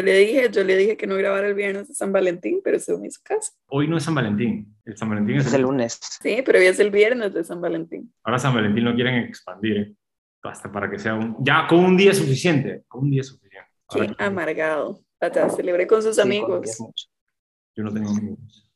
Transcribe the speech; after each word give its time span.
Yo 0.00 0.06
le 0.06 0.14
dije, 0.18 0.48
yo 0.50 0.64
le 0.64 0.76
dije 0.78 0.96
que 0.96 1.06
no 1.06 1.14
grabara 1.16 1.46
el 1.46 1.52
viernes 1.54 1.88
de 1.88 1.94
San 1.94 2.10
Valentín, 2.10 2.62
pero 2.64 2.78
se 2.78 2.96
me 2.96 3.06
hizo 3.06 3.20
caso. 3.22 3.52
Hoy 3.68 3.86
no 3.86 3.98
es 3.98 4.02
San 4.04 4.14
Valentín. 4.14 4.74
El 4.86 4.96
San 4.96 5.10
Valentín 5.10 5.36
es, 5.36 5.46
Es 5.46 5.52
el 5.52 5.60
lunes. 5.62 6.00
Sí, 6.22 6.42
pero 6.44 6.58
hoy 6.58 6.64
es 6.66 6.80
el 6.80 6.90
viernes 6.90 7.34
de 7.34 7.44
San 7.44 7.60
Valentín. 7.60 8.10
Ahora 8.24 8.38
San 8.38 8.54
Valentín 8.54 8.84
lo 8.84 8.94
quieren 8.94 9.16
expandir. 9.16 9.76
¿eh? 9.76 9.94
Basta 10.42 10.72
para 10.72 10.90
que 10.90 10.98
sea 10.98 11.14
un... 11.16 11.36
Ya 11.44 11.66
con 11.68 11.80
un 11.84 11.98
día 11.98 12.12
es 12.12 12.16
suficiente. 12.18 12.84
Con 12.88 13.02
un 13.02 13.10
día 13.10 13.20
es 13.20 13.26
suficiente. 13.26 13.68
Ahora 13.88 14.06
Qué 14.06 14.14
que- 14.16 14.24
amargado. 14.24 15.04
Hasta 15.20 15.50
celebré 15.50 15.86
con 15.86 16.02
sus 16.02 16.14
Sí, 16.16 16.22
amigos. 16.22 16.78
Yo 17.76 17.84
no 17.84 17.92
tengo 17.92 18.08
amigos. 18.08 18.69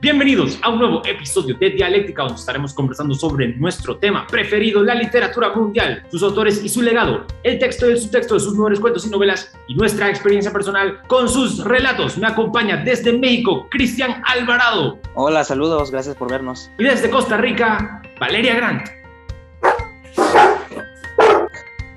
Bienvenidos 0.00 0.58
a 0.62 0.70
un 0.70 0.78
nuevo 0.78 1.02
episodio 1.04 1.56
de 1.58 1.70
Dialéctica 1.70 2.22
donde 2.22 2.38
estaremos 2.38 2.74
conversando 2.74 3.14
sobre 3.14 3.48
nuestro 3.56 3.96
tema 3.98 4.26
preferido, 4.26 4.82
la 4.82 4.94
literatura 4.94 5.52
mundial, 5.54 6.04
sus 6.10 6.22
autores 6.22 6.62
y 6.62 6.68
su 6.68 6.82
legado, 6.82 7.24
el 7.44 7.58
texto 7.58 7.88
y 7.88 7.92
el 7.92 7.98
subtexto 7.98 8.34
de 8.34 8.40
sus 8.40 8.52
mejores 8.54 8.80
cuentos 8.80 9.06
y 9.06 9.10
novelas 9.10 9.52
y 9.68 9.74
nuestra 9.74 10.08
experiencia 10.08 10.52
personal 10.52 11.00
con 11.06 11.28
sus 11.28 11.64
relatos. 11.64 12.18
Me 12.18 12.26
acompaña 12.26 12.76
desde 12.78 13.12
México 13.12 13.68
Cristian 13.70 14.22
Alvarado 14.26 14.98
Hola, 15.14 15.44
saludos, 15.44 15.90
gracias 15.90 16.16
por 16.16 16.30
vernos. 16.30 16.70
y 16.78 16.84
desde 16.84 17.10
Costa 17.10 17.36
Rica 17.36 18.02
Valeria 18.20 18.54
Grant. 18.56 18.88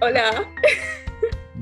Hola. 0.02 0.46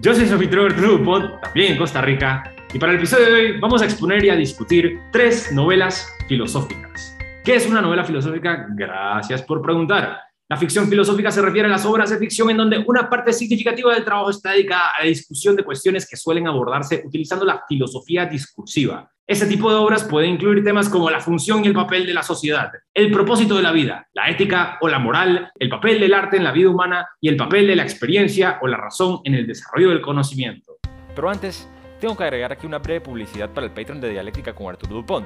Yo 0.01 0.13
soy 0.13 0.25
Sofía 0.27 0.49
Trevor 0.49 0.73
Trubot, 0.75 1.41
también 1.41 1.73
en 1.73 1.77
Costa 1.77 2.01
Rica, 2.01 2.53
y 2.73 2.79
para 2.79 2.91
el 2.91 2.97
episodio 2.97 3.27
de 3.27 3.33
hoy 3.33 3.59
vamos 3.59 3.83
a 3.83 3.85
exponer 3.85 4.25
y 4.25 4.29
a 4.31 4.35
discutir 4.35 4.99
tres 5.11 5.51
novelas 5.51 6.11
filosóficas. 6.27 7.15
¿Qué 7.43 7.55
es 7.55 7.67
una 7.67 7.81
novela 7.81 8.03
filosófica? 8.03 8.65
Gracias 8.75 9.43
por 9.43 9.61
preguntar. 9.61 10.19
La 10.49 10.57
ficción 10.57 10.87
filosófica 10.87 11.29
se 11.29 11.41
refiere 11.41 11.67
a 11.67 11.71
las 11.71 11.85
obras 11.85 12.09
de 12.09 12.17
ficción 12.17 12.49
en 12.49 12.57
donde 12.57 12.83
una 12.87 13.09
parte 13.09 13.31
significativa 13.31 13.93
del 13.93 14.03
trabajo 14.03 14.31
está 14.31 14.51
dedicada 14.51 14.89
a 14.89 15.01
la 15.01 15.07
discusión 15.07 15.55
de 15.55 15.63
cuestiones 15.63 16.09
que 16.09 16.17
suelen 16.17 16.47
abordarse 16.47 17.03
utilizando 17.05 17.45
la 17.45 17.63
filosofía 17.67 18.25
discursiva. 18.25 19.09
Este 19.27 19.45
tipo 19.45 19.69
de 19.69 19.77
obras 19.77 20.03
puede 20.03 20.27
incluir 20.27 20.63
temas 20.63 20.89
como 20.89 21.09
la 21.09 21.19
función 21.19 21.63
y 21.63 21.67
el 21.67 21.73
papel 21.73 22.07
de 22.07 22.13
la 22.13 22.23
sociedad, 22.23 22.71
el 22.93 23.11
propósito 23.11 23.55
de 23.55 23.63
la 23.63 23.71
vida, 23.71 24.07
la 24.13 24.29
ética 24.29 24.79
o 24.81 24.87
la 24.89 24.99
moral, 24.99 25.51
el 25.59 25.69
papel 25.69 25.99
del 25.99 26.13
arte 26.13 26.37
en 26.37 26.43
la 26.43 26.51
vida 26.51 26.69
humana 26.69 27.07
y 27.21 27.29
el 27.29 27.37
papel 27.37 27.67
de 27.67 27.75
la 27.75 27.83
experiencia 27.83 28.57
o 28.61 28.67
la 28.67 28.77
razón 28.77 29.19
en 29.23 29.35
el 29.35 29.47
desarrollo 29.47 29.91
del 29.91 30.01
conocimiento. 30.01 30.73
Pero 31.15 31.29
antes, 31.29 31.69
tengo 32.03 32.17
que 32.17 32.25
agregar 32.25 32.51
aquí 32.51 32.67
una 32.67 32.79
breve 32.79 32.99
publicidad 32.99 33.49
para 33.51 33.65
el 33.65 33.71
Patreon 33.71 34.01
de 34.01 34.09
Dialéctica 34.09 34.53
con 34.53 34.67
Arturo 34.67 34.93
Dupont. 34.93 35.25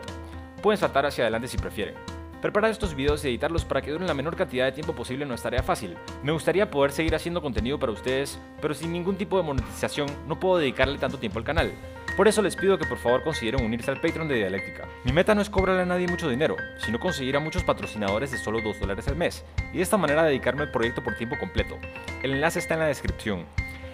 Pueden 0.61 0.77
saltar 0.77 1.07
hacia 1.07 1.23
adelante 1.23 1.47
si 1.47 1.57
prefieren. 1.57 1.95
Preparar 2.39 2.69
estos 2.69 2.93
videos 2.93 3.25
y 3.25 3.29
editarlos 3.29 3.65
para 3.65 3.81
que 3.81 3.89
duren 3.89 4.05
la 4.05 4.13
menor 4.13 4.35
cantidad 4.35 4.65
de 4.65 4.73
tiempo 4.73 4.93
posible 4.93 5.25
no 5.25 5.33
es 5.33 5.41
tarea 5.41 5.63
fácil. 5.63 5.97
Me 6.21 6.31
gustaría 6.31 6.69
poder 6.69 6.91
seguir 6.91 7.15
haciendo 7.15 7.41
contenido 7.41 7.79
para 7.79 7.93
ustedes, 7.93 8.39
pero 8.61 8.75
sin 8.75 8.93
ningún 8.93 9.15
tipo 9.15 9.37
de 9.37 9.43
monetización 9.43 10.07
no 10.27 10.39
puedo 10.39 10.59
dedicarle 10.59 10.99
tanto 10.99 11.17
tiempo 11.17 11.39
al 11.39 11.45
canal. 11.45 11.71
Por 12.15 12.27
eso 12.27 12.43
les 12.43 12.55
pido 12.55 12.77
que 12.77 12.85
por 12.85 12.99
favor 12.99 13.23
consideren 13.23 13.65
unirse 13.65 13.89
al 13.89 13.99
Patreon 13.99 14.27
de 14.27 14.35
Dialéctica. 14.35 14.87
Mi 15.03 15.11
meta 15.11 15.33
no 15.33 15.41
es 15.41 15.49
cobrarle 15.49 15.81
a 15.81 15.85
nadie 15.85 16.07
mucho 16.07 16.29
dinero, 16.29 16.57
sino 16.77 16.99
conseguir 16.99 17.37
a 17.37 17.39
muchos 17.39 17.63
patrocinadores 17.63 18.29
de 18.29 18.37
solo 18.37 18.61
2 18.61 18.79
dólares 18.79 19.07
al 19.07 19.15
mes, 19.15 19.43
y 19.73 19.77
de 19.77 19.83
esta 19.83 19.97
manera 19.97 20.21
dedicarme 20.21 20.61
al 20.61 20.71
proyecto 20.71 21.03
por 21.03 21.15
tiempo 21.15 21.39
completo. 21.39 21.79
El 22.21 22.33
enlace 22.33 22.59
está 22.59 22.75
en 22.75 22.81
la 22.81 22.85
descripción. 22.85 23.47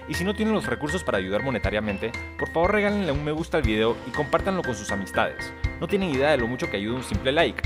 Y 0.08 0.16
si 0.16 0.26
no 0.26 0.34
tienen 0.36 0.54
los 0.54 0.66
recursos 0.66 1.04
para 1.04 1.18
ayudar 1.18 1.44
monetariamente, 1.44 2.12
por 2.38 2.50
favor 2.50 2.73
regálenle 2.73 3.12
un 3.12 3.23
me 3.23 3.32
gusta 3.32 3.58
al 3.58 3.64
video 3.64 3.96
y 4.06 4.12
compártanlo 4.12 4.62
con 4.62 4.76
sus 4.76 4.92
amistades. 4.92 5.54
No 5.80 5.88
tienen 5.88 6.09
idea 6.09 6.32
de 6.32 6.38
lo 6.38 6.48
mucho 6.48 6.70
que 6.70 6.78
ayuda 6.78 6.98
un 6.98 7.04
simple 7.04 7.32
like. 7.32 7.62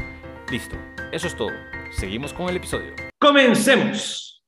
Listo, 0.52 0.76
eso 1.12 1.28
es 1.28 1.36
todo. 1.36 1.52
Seguimos 1.92 2.34
con 2.34 2.48
el 2.50 2.58
episodio. 2.58 2.94
¡Comencemos! 3.20 4.44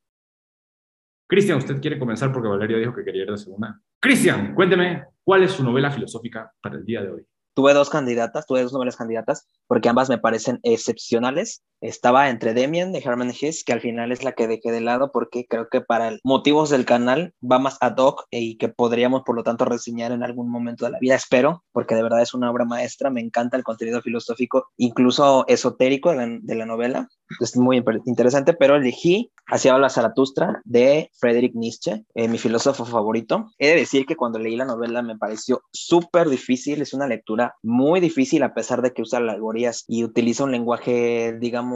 Cristian, 1.28 1.58
usted 1.58 1.82
quiere 1.82 2.00
comenzar 2.00 2.32
porque 2.32 2.48
Valeria 2.48 2.78
dijo 2.78 2.94
que 2.94 3.04
quería 3.04 3.24
ir 3.24 3.32
de 3.32 3.38
segunda. 3.38 3.80
Cristian, 4.00 4.54
cuénteme, 4.56 5.06
¿cuál 5.24 5.44
es 5.44 5.52
su 5.52 5.64
novela 5.64 5.92
filosófica 5.92 6.52
para 6.62 6.76
el 6.76 6.86
día 6.86 7.02
de 7.02 7.12
hoy? 7.12 7.28
Tuve 7.56 7.74
dos 7.74 7.90
candidatas, 7.90 8.46
tuve 8.46 8.64
dos 8.64 8.72
novelas 8.72 8.96
candidatas, 8.96 9.48
porque 9.68 9.90
ambas 9.90 10.10
me 10.10 10.18
parecen 10.18 10.60
excepcionales. 10.64 11.64
Estaba 11.82 12.30
entre 12.30 12.54
Demian 12.54 12.92
de 12.92 13.00
Herman 13.00 13.32
Hesse, 13.32 13.64
que 13.64 13.74
al 13.74 13.82
final 13.82 14.12
es 14.12 14.24
la 14.24 14.34
que 14.34 14.48
dejé 14.48 14.72
de 14.72 14.82
lado, 14.82 15.12
porque 15.12 15.46
creo 15.48 15.70
que 15.70 15.82
para 15.82 16.18
motivos 16.24 16.70
del 16.70 16.86
canal 16.86 17.34
va 17.42 17.60
más 17.60 17.78
ad 17.82 17.98
hoc 17.98 18.26
y 18.32 18.58
que 18.58 18.70
podríamos, 18.70 19.24
por 19.26 19.36
lo 19.36 19.44
tanto, 19.44 19.66
reseñar 19.66 20.12
en 20.12 20.24
algún 20.24 20.50
momento 20.50 20.86
de 20.86 20.92
la 20.92 21.00
vida. 21.00 21.16
Espero, 21.16 21.64
porque 21.72 21.96
de 21.96 22.04
verdad 22.04 22.22
es 22.22 22.34
una 22.34 22.52
obra 22.52 22.66
maestra. 22.66 23.10
Me 23.10 23.22
encanta 23.22 23.58
el 23.58 23.64
contenido 23.64 24.02
filosófico, 24.02 24.68
incluso 24.78 25.46
esotérico 25.48 26.10
de 26.12 26.16
la, 26.16 26.28
de 26.42 26.56
la 26.56 26.66
novela. 26.66 27.08
Es 27.40 27.56
muy 27.56 27.84
interesante, 28.06 28.54
pero 28.54 28.76
elegí 28.76 29.32
Hacia 29.52 29.74
habla 29.74 29.90
Zaratustra 29.90 30.62
de 30.64 31.10
Friedrich 31.20 31.56
Nietzsche, 31.56 32.06
eh, 32.14 32.28
mi 32.28 32.38
filósofo 32.38 32.86
favorito. 32.86 33.52
He 33.58 33.70
de 33.70 33.78
decir 33.78 34.06
que 34.06 34.16
cuando 34.16 34.38
leí 34.38 34.56
la 34.56 34.66
novela 34.66 35.02
me 35.02 35.18
pareció 35.18 35.64
súper 35.72 36.30
difícil, 36.30 36.82
es 36.84 36.94
una 36.94 37.08
lectura 37.08 37.56
muy 37.64 38.00
difícil 38.00 38.44
a 38.44 38.54
pesar 38.54 38.84
de 38.84 38.94
que 38.94 39.02
usa 39.02 39.18
alegorías 39.18 39.86
y 39.88 40.04
utiliza 40.04 40.44
un 40.44 40.52
lenguaje, 40.52 41.36
digamos, 41.40 41.69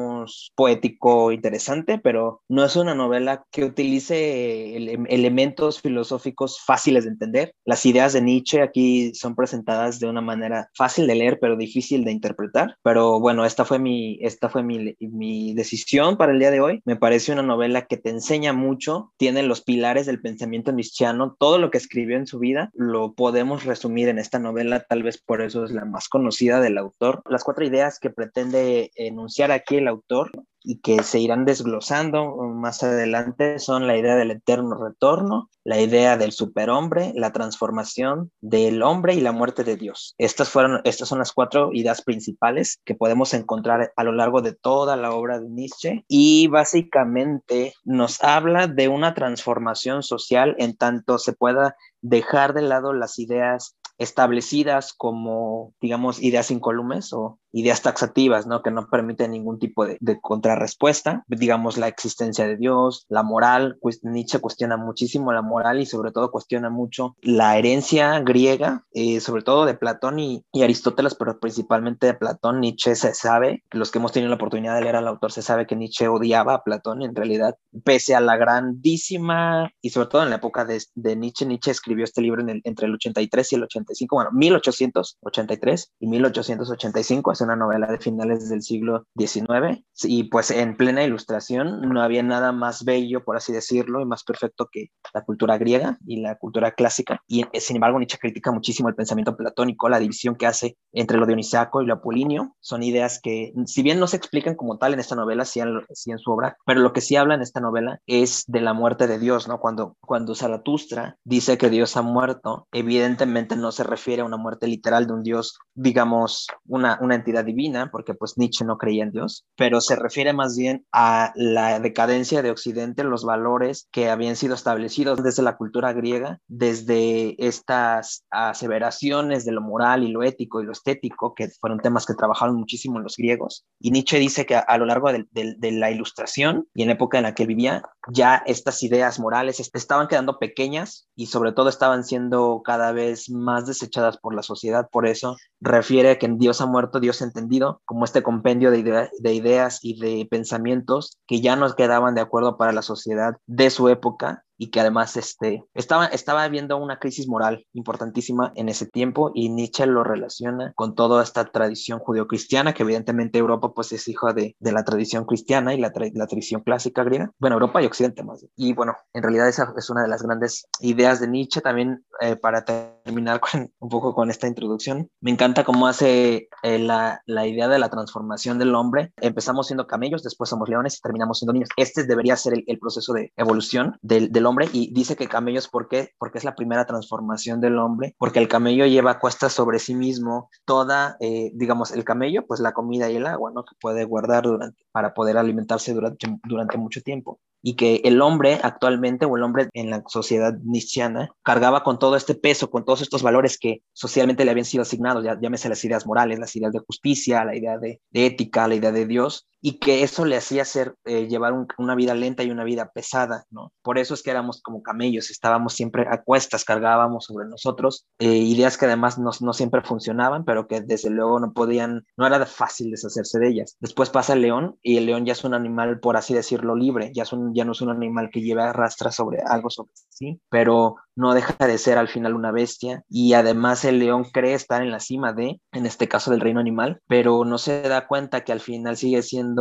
poético 0.55 1.31
interesante, 1.31 1.97
pero 1.97 2.41
no 2.49 2.63
es 2.63 2.75
una 2.75 2.95
novela 2.95 3.45
que 3.51 3.65
utilice 3.65 4.75
ele- 4.75 4.99
elementos 5.09 5.81
filosóficos 5.81 6.59
fáciles 6.65 7.03
de 7.03 7.11
entender. 7.11 7.53
Las 7.65 7.85
ideas 7.85 8.13
de 8.13 8.21
Nietzsche 8.21 8.61
aquí 8.61 9.13
son 9.15 9.35
presentadas 9.35 9.99
de 9.99 10.07
una 10.07 10.21
manera 10.21 10.69
fácil 10.75 11.07
de 11.07 11.15
leer, 11.15 11.39
pero 11.39 11.55
difícil 11.55 12.03
de 12.03 12.11
interpretar. 12.11 12.75
Pero 12.83 13.19
bueno, 13.19 13.45
esta 13.45 13.65
fue 13.65 13.79
mi, 13.79 14.17
esta 14.21 14.49
fue 14.49 14.63
mi, 14.63 14.95
mi 14.99 15.53
decisión 15.53 16.17
para 16.17 16.31
el 16.31 16.39
día 16.39 16.51
de 16.51 16.61
hoy. 16.61 16.81
Me 16.85 16.95
parece 16.95 17.31
una 17.31 17.43
novela 17.43 17.85
que 17.85 17.97
te 17.97 18.09
enseña 18.09 18.53
mucho, 18.53 19.13
tiene 19.17 19.43
los 19.43 19.61
pilares 19.61 20.05
del 20.05 20.21
pensamiento 20.21 20.71
nietzscheano, 20.71 21.35
todo 21.39 21.57
lo 21.57 21.71
que 21.71 21.77
escribió 21.77 22.17
en 22.17 22.27
su 22.27 22.39
vida 22.39 22.69
lo 22.73 23.13
podemos 23.13 23.63
resumir 23.65 24.07
en 24.07 24.19
esta 24.19 24.39
novela, 24.39 24.85
tal 24.87 25.03
vez 25.03 25.21
por 25.21 25.41
eso 25.41 25.63
es 25.65 25.71
la 25.71 25.85
más 25.85 26.09
conocida 26.09 26.59
del 26.61 26.77
autor. 26.77 27.21
Las 27.29 27.43
cuatro 27.43 27.65
ideas 27.65 27.99
que 27.99 28.09
pretende 28.09 28.91
enunciar 28.95 29.51
aquí 29.51 29.79
el 29.83 29.87
autor 29.87 30.31
y 30.63 30.79
que 30.79 31.03
se 31.03 31.19
irán 31.19 31.45
desglosando 31.45 32.37
más 32.37 32.83
adelante 32.83 33.59
son 33.59 33.85
la 33.85 33.97
idea 33.97 34.15
del 34.15 34.31
eterno 34.31 34.75
retorno, 34.81 35.49
la 35.63 35.79
idea 35.79 36.17
del 36.17 36.31
superhombre, 36.31 37.11
la 37.15 37.33
transformación 37.33 38.31
del 38.41 38.81
hombre 38.81 39.13
y 39.13 39.21
la 39.21 39.33
muerte 39.33 39.63
de 39.63 39.75
Dios. 39.75 40.15
Estas 40.17 40.49
fueron 40.49 40.81
estas 40.85 41.09
son 41.09 41.19
las 41.19 41.33
cuatro 41.33 41.71
ideas 41.73 42.01
principales 42.01 42.79
que 42.85 42.95
podemos 42.95 43.33
encontrar 43.33 43.91
a 43.95 44.03
lo 44.03 44.13
largo 44.13 44.41
de 44.41 44.53
toda 44.53 44.95
la 44.95 45.11
obra 45.11 45.39
de 45.39 45.49
Nietzsche 45.49 46.05
y 46.07 46.47
básicamente 46.47 47.73
nos 47.83 48.23
habla 48.23 48.67
de 48.67 48.87
una 48.87 49.13
transformación 49.13 50.01
social 50.01 50.55
en 50.57 50.75
tanto 50.77 51.17
se 51.17 51.33
pueda 51.33 51.75
dejar 52.01 52.53
de 52.53 52.61
lado 52.61 52.93
las 52.93 53.19
ideas 53.19 53.75
establecidas 53.97 54.93
como, 54.93 55.73
digamos, 55.79 56.21
ideas 56.21 56.51
incólumes 56.51 57.13
o 57.13 57.39
ideas 57.53 57.81
taxativas, 57.81 58.47
¿no? 58.47 58.61
Que 58.61 58.71
no 58.71 58.87
permiten 58.89 59.31
ningún 59.31 59.59
tipo 59.59 59.85
de, 59.85 59.97
de 60.01 60.19
contrarrespuesta, 60.19 61.23
digamos, 61.27 61.77
la 61.77 61.87
existencia 61.87 62.45
de 62.45 62.57
Dios, 62.57 63.05
la 63.09 63.23
moral, 63.23 63.77
pues 63.81 64.03
Nietzsche 64.03 64.39
cuestiona 64.39 64.75
muchísimo 64.75 65.31
la 65.31 65.41
moral 65.41 65.79
y 65.79 65.85
sobre 65.85 66.11
todo 66.11 66.31
cuestiona 66.31 66.69
mucho 66.69 67.15
la 67.21 67.57
herencia 67.57 68.19
griega, 68.19 68.85
eh, 68.91 69.19
sobre 69.19 69.43
todo 69.43 69.65
de 69.65 69.75
Platón 69.75 70.19
y, 70.19 70.43
y, 70.51 70.63
Aristóteles, 70.63 71.15
pero 71.15 71.39
principalmente 71.39 72.07
de 72.07 72.13
Platón. 72.13 72.59
Nietzsche 72.59 72.95
se 72.95 73.13
sabe, 73.13 73.63
los 73.71 73.91
que 73.91 73.99
hemos 73.99 74.11
tenido 74.11 74.29
la 74.29 74.35
oportunidad 74.35 74.75
de 74.75 74.81
leer 74.81 74.95
al 74.95 75.07
autor, 75.07 75.31
se 75.31 75.41
sabe 75.41 75.67
que 75.67 75.75
Nietzsche 75.75 76.07
odiaba 76.07 76.55
a 76.55 76.63
Platón 76.63 77.03
en 77.03 77.15
realidad, 77.15 77.55
pese 77.83 78.15
a 78.15 78.21
la 78.21 78.37
grandísima, 78.37 79.71
y 79.81 79.91
sobre 79.91 80.07
todo 80.07 80.23
en 80.23 80.31
la 80.31 80.37
época 80.37 80.65
de, 80.65 80.81
de 80.95 81.15
Nietzsche, 81.15 81.45
Nietzsche 81.45 81.71
escribió 81.71 82.03
este 82.03 82.21
libro 82.21 82.41
en 82.41 82.49
el, 82.49 82.61
entre 82.63 82.87
el 82.87 82.93
83 82.95 83.51
y 83.51 83.55
el 83.55 83.63
85, 83.63 84.15
bueno, 84.15 84.31
1883 84.33 85.91
y 85.99 86.07
1885, 86.07 87.31
es 87.31 87.41
una 87.43 87.55
novela 87.55 87.87
de 87.87 87.99
finales 87.99 88.49
del 88.49 88.61
siglo 88.61 89.05
XIX, 89.17 89.83
y 90.03 90.23
pues 90.25 90.51
en 90.51 90.75
plena 90.75 91.03
ilustración 91.03 91.81
no 91.81 92.01
había 92.01 92.23
nada 92.23 92.51
más 92.51 92.83
bello, 92.83 93.23
por 93.23 93.37
así 93.37 93.53
decirlo, 93.53 94.01
y 94.01 94.05
más 94.05 94.23
perfecto 94.23 94.69
que 94.71 94.87
la 95.13 95.23
cultura 95.23 95.57
griega 95.57 95.97
y 96.05 96.21
la 96.21 96.35
cultura 96.37 96.71
clásica, 96.71 97.21
y 97.27 97.45
sin 97.59 97.77
embargo 97.77 97.99
Nietzsche 97.99 98.17
critica 98.17 98.51
muchísimo 98.51 98.89
el 98.89 98.95
pensamiento 98.95 99.35
platónico, 99.35 99.89
la 99.89 99.99
división 99.99 100.35
que 100.35 100.47
hace 100.47 100.77
entre 100.91 101.17
lo 101.17 101.25
dionisiaco 101.25 101.81
y 101.81 101.85
lo 101.85 101.95
apolíneo, 101.95 102.55
son 102.59 102.83
ideas 102.83 103.19
que 103.21 103.53
si 103.65 103.83
bien 103.83 103.99
no 103.99 104.07
se 104.07 104.17
explican 104.17 104.55
como 104.55 104.77
tal 104.77 104.93
en 104.93 104.99
esta 104.99 105.15
novela, 105.15 105.45
sí 105.45 105.59
en, 105.59 105.81
sí 105.93 106.11
en 106.11 106.19
su 106.19 106.31
obra, 106.31 106.57
pero 106.65 106.81
lo 106.81 106.93
que 106.93 107.01
sí 107.01 107.15
habla 107.15 107.35
en 107.35 107.41
esta 107.41 107.59
novela 107.59 107.99
es 108.07 108.43
de 108.47 108.61
la 108.61 108.73
muerte 108.73 109.07
de 109.07 109.19
Dios, 109.19 109.47
¿no? 109.47 109.59
Cuando, 109.59 109.97
cuando 110.01 110.35
Zaratustra 110.35 111.17
dice 111.23 111.57
que 111.57 111.69
Dios 111.69 111.97
ha 111.97 112.01
muerto, 112.01 112.67
evidentemente 112.71 113.55
no 113.55 113.71
se 113.71 113.83
refiere 113.83 114.21
a 114.21 114.25
una 114.25 114.37
muerte 114.37 114.67
literal 114.67 115.07
de 115.07 115.13
un 115.13 115.23
Dios, 115.23 115.59
digamos, 115.73 116.47
una, 116.67 116.97
una 117.01 117.15
entidad 117.15 117.32
divina, 117.41 117.89
porque 117.91 118.13
pues 118.13 118.37
Nietzsche 118.37 118.65
no 118.65 118.77
creía 118.77 119.03
en 119.03 119.11
Dios, 119.11 119.45
pero 119.55 119.81
se 119.81 119.95
refiere 119.95 120.33
más 120.33 120.55
bien 120.55 120.85
a 120.91 121.31
la 121.35 121.79
decadencia 121.79 122.43
de 122.43 122.51
Occidente, 122.51 123.03
los 123.03 123.25
valores 123.25 123.87
que 123.91 124.09
habían 124.09 124.35
sido 124.35 124.53
establecidos 124.53 125.23
desde 125.23 125.41
la 125.41 125.57
cultura 125.57 125.93
griega, 125.93 126.39
desde 126.47 127.35
estas 127.43 128.25
aseveraciones 128.29 129.45
de 129.45 129.53
lo 129.53 129.61
moral 129.61 130.03
y 130.03 130.11
lo 130.11 130.21
ético 130.23 130.61
y 130.61 130.65
lo 130.65 130.73
estético, 130.73 131.33
que 131.33 131.49
fueron 131.59 131.79
temas 131.79 132.05
que 132.05 132.13
trabajaron 132.13 132.55
muchísimo 132.55 132.99
los 132.99 133.15
griegos. 133.17 133.65
Y 133.79 133.91
Nietzsche 133.91 134.19
dice 134.19 134.45
que 134.45 134.55
a, 134.55 134.77
lo 134.77 134.85
largo 134.85 135.09
de, 135.11 135.71
la 135.71 135.91
ilustración 135.91 136.67
y 136.73 136.83
en 136.83 136.89
época 136.89 137.17
en 137.17 137.23
la 137.23 137.33
que 137.33 137.45
vivía, 137.45 137.83
ya 138.11 138.43
estas 138.45 138.83
ideas 138.83 139.19
morales 139.19 139.59
estaban 139.59 140.07
quedando 140.07 140.37
pequeñas 140.37 141.07
y 141.15 141.27
sobre 141.27 141.53
todo 141.53 141.69
estaban 141.69 142.03
siendo 142.03 142.61
cada 142.63 142.91
vez 142.91 143.29
más 143.29 143.65
desechadas 143.65 144.17
por 144.17 144.35
la 144.35 144.43
sociedad. 144.43 144.89
Por 144.91 145.07
eso 145.07 145.37
refiere 145.61 146.17
que 146.17 146.27
Dios 146.27 146.61
ha 146.61 146.65
muerto, 146.65 146.99
Dios 146.99 147.21
entendido, 147.23 147.81
como 147.85 148.05
este 148.05 148.23
compendio 148.23 148.71
de, 148.71 149.09
de 149.19 149.33
ideas 149.33 149.79
y 149.81 149.99
de 149.99 150.27
pensamientos 150.29 151.19
que 151.27 151.41
ya 151.41 151.55
no 151.55 151.73
quedaban 151.75 152.15
de 152.15 152.21
acuerdo 152.21 152.57
para 152.57 152.71
la 152.71 152.81
sociedad 152.81 153.37
de 153.47 153.69
su 153.69 153.89
época 153.89 154.43
y 154.57 154.69
que 154.69 154.79
además 154.79 155.17
este, 155.17 155.65
estaba, 155.73 156.05
estaba 156.07 156.47
viendo 156.47 156.77
una 156.77 156.99
crisis 156.99 157.27
moral 157.27 157.65
importantísima 157.73 158.53
en 158.55 158.69
ese 158.69 158.85
tiempo 158.85 159.31
y 159.33 159.49
Nietzsche 159.49 159.85
lo 159.85 160.03
relaciona 160.03 160.73
con 160.75 160.95
toda 160.95 161.23
esta 161.23 161.45
tradición 161.45 161.99
judeocristiana, 161.99 162.73
que 162.73 162.83
evidentemente 162.83 163.39
Europa 163.39 163.73
pues 163.73 163.91
es 163.91 164.07
hijo 164.07 164.31
de, 164.33 164.55
la 164.59 164.83
tradición 164.83 165.25
cristiana 165.25 165.73
y 165.73 165.79
la, 165.79 165.91
tradición 165.91 166.61
clásica 166.61 167.03
griega, 167.03 167.31
bueno, 167.39 167.55
Europa 167.55 167.81
y 167.81 167.85
Occidente 167.85 168.23
más. 168.23 168.45
Y 168.55 168.73
bueno, 168.73 168.95
en 169.13 169.23
realidad 169.23 169.49
esa 169.49 169.73
es 169.77 169.89
una 169.89 170.03
de 170.03 170.07
las 170.07 170.23
grandes 170.23 170.67
ideas 170.79 171.19
de 171.19 171.27
Nietzsche 171.27 171.61
también 171.61 172.05
eh, 172.21 172.35
para 172.35 172.63
terminar 173.03 173.39
con, 173.39 173.71
un 173.79 173.89
poco 173.89 174.13
con 174.13 174.29
esta 174.29 174.47
introducción. 174.47 175.09
Me 175.21 175.31
encanta 175.31 175.63
cómo 175.63 175.87
hace 175.87 176.49
eh, 176.63 176.79
la, 176.79 177.21
la 177.25 177.47
idea 177.47 177.67
de 177.67 177.79
la 177.79 177.89
transformación 177.89 178.59
del 178.59 178.75
hombre. 178.75 179.13
Empezamos 179.17 179.67
siendo 179.67 179.87
camellos, 179.87 180.23
después 180.23 180.49
somos 180.49 180.69
leones 180.69 180.97
y 180.97 181.01
terminamos 181.01 181.39
siendo 181.39 181.53
niños. 181.53 181.69
Este 181.77 182.03
debería 182.05 182.35
ser 182.35 182.53
el, 182.53 182.63
el 182.67 182.79
proceso 182.79 183.13
de 183.13 183.31
evolución 183.37 183.97
del, 184.01 184.31
del 184.31 184.45
hombre 184.45 184.69
y 184.71 184.93
dice 184.93 185.15
que 185.15 185.27
camellos, 185.27 185.67
¿por 185.67 185.87
qué? 185.87 186.11
Porque 186.17 186.37
es 186.37 186.43
la 186.43 186.55
primera 186.55 186.85
transformación 186.85 187.61
del 187.61 187.77
hombre, 187.77 188.15
porque 188.17 188.39
el 188.39 188.47
camello 188.47 188.85
lleva 188.85 189.19
cuestas 189.19 189.53
sobre 189.53 189.79
sí 189.79 189.95
mismo 189.95 190.49
toda, 190.65 191.17
eh, 191.19 191.51
digamos, 191.53 191.91
el 191.91 192.03
camello, 192.03 192.45
pues 192.45 192.59
la 192.59 192.73
comida 192.73 193.09
y 193.09 193.17
el 193.17 193.27
agua, 193.27 193.51
¿no? 193.53 193.63
Que 193.63 193.75
puede 193.79 194.05
guardar 194.05 194.43
durante, 194.43 194.85
para 194.91 195.13
poder 195.13 195.37
alimentarse 195.37 195.93
durante, 195.93 196.27
durante 196.43 196.77
mucho 196.77 197.01
tiempo 197.01 197.39
y 197.63 197.75
que 197.75 198.01
el 198.03 198.21
hombre 198.21 198.59
actualmente 198.61 199.25
o 199.25 199.37
el 199.37 199.43
hombre 199.43 199.69
en 199.73 199.89
la 199.89 200.03
sociedad 200.07 200.53
nietzscheana 200.63 201.29
cargaba 201.41 201.83
con 201.83 201.97
todo 201.97 202.17
este 202.17 202.35
peso, 202.35 202.69
con 202.69 202.83
todos 202.93 203.01
estos 203.01 203.23
valores 203.23 203.57
que 203.57 203.81
socialmente 203.91 204.45
le 204.45 204.51
habían 204.51 204.65
sido 204.65 204.83
asignados, 204.83 205.23
ya, 205.23 205.35
llámese 205.41 205.67
las 205.67 205.83
ideas 205.83 206.05
morales, 206.05 206.37
las 206.37 206.55
ideas 206.55 206.71
de 206.71 206.77
justicia, 206.77 207.43
la 207.43 207.55
idea 207.55 207.79
de, 207.79 207.99
ética, 208.11 208.67
la 208.67 208.75
idea 208.75 208.91
de 208.91 209.07
Dios, 209.07 209.47
y 209.65 209.79
que 209.79 210.03
eso 210.03 210.25
le 210.25 210.35
hacía 210.35 210.63
hacer 210.63 210.95
eh, 211.05 211.27
llevar 211.27 211.53
una 211.77 211.95
vida 211.95 212.13
lenta 212.13 212.43
y 212.43 212.51
una 212.51 212.65
vida 212.65 212.91
pesada, 212.93 213.45
¿no? 213.49 213.71
Por 213.81 213.97
eso 213.97 214.13
es 214.13 214.21
que 214.21 214.29
éramos 214.29 214.61
como 214.61 214.83
camellos, 214.83 215.31
estábamos 215.31 215.73
siempre 215.73 216.05
a 216.09 216.21
cuestas, 216.21 216.65
cargábamos 216.65 217.23
sobre 217.23 217.47
nosotros 217.47 218.05
eh, 218.19 218.27
ideas 218.27 218.77
que 218.77 218.85
además 218.85 219.17
no, 219.17 219.31
no, 219.39 219.53
siempre 219.53 219.81
funcionaban, 219.81 220.43
pero 220.43 220.67
que 220.67 220.81
desde 220.81 221.09
luego 221.09 221.39
no 221.39 221.53
podían, 221.53 222.05
no 222.17 222.27
era 222.27 222.45
fácil 222.45 222.91
deshacerse 222.91 223.39
de 223.39 223.47
ellas. 223.47 223.77
Después 223.79 224.09
pasa 224.09 224.33
el 224.33 224.41
león 224.41 224.77
y 224.81 224.97
el 224.97 225.05
león 225.05 225.25
ya 225.25 225.31
es 225.31 225.45
un 225.45 225.53
animal, 225.53 226.01
por 226.01 226.17
así 226.17 226.33
decirlo, 226.33 226.75
libre, 226.75 227.11
ya 227.15 227.23
es 227.23 227.31
un 227.31 227.55
ya 227.55 227.63
no 227.63 227.71
es 227.71 227.79
un 227.79 227.89
animal 227.89 228.31
que 228.33 228.41
lleva 228.41 228.69
arrastra 228.69 229.13
sobre 229.13 229.39
algo 229.47 229.69
sobre 229.69 229.91
sí, 230.09 230.41
pero 230.49 230.97
no 231.15 231.33
deja 231.33 231.55
de 231.67 231.77
ser 231.77 231.97
al 231.97 232.07
final 232.07 232.35
una 232.35 232.51
bestia 232.51 233.03
y 233.07 233.33
además 233.33 233.85
el 233.85 233.99
león 233.99 234.25
cree 234.25 234.55
estar 234.55 234.81
en 234.81 234.91
la 234.91 234.99
cima 234.99 235.31
de, 235.31 235.61
en 235.71 235.85
este 235.85 236.07
caso 236.07 236.31
del 236.31 236.41
reino 236.41 236.59
animal, 236.59 237.01
pero 237.07 237.45
no 237.45 237.57
se 237.57 237.83
da 237.83 238.07
cuenta 238.07 238.43
que 238.43 238.51
al 238.51 238.59
final 238.59 238.97
sigue 238.97 239.21
siendo 239.21 239.52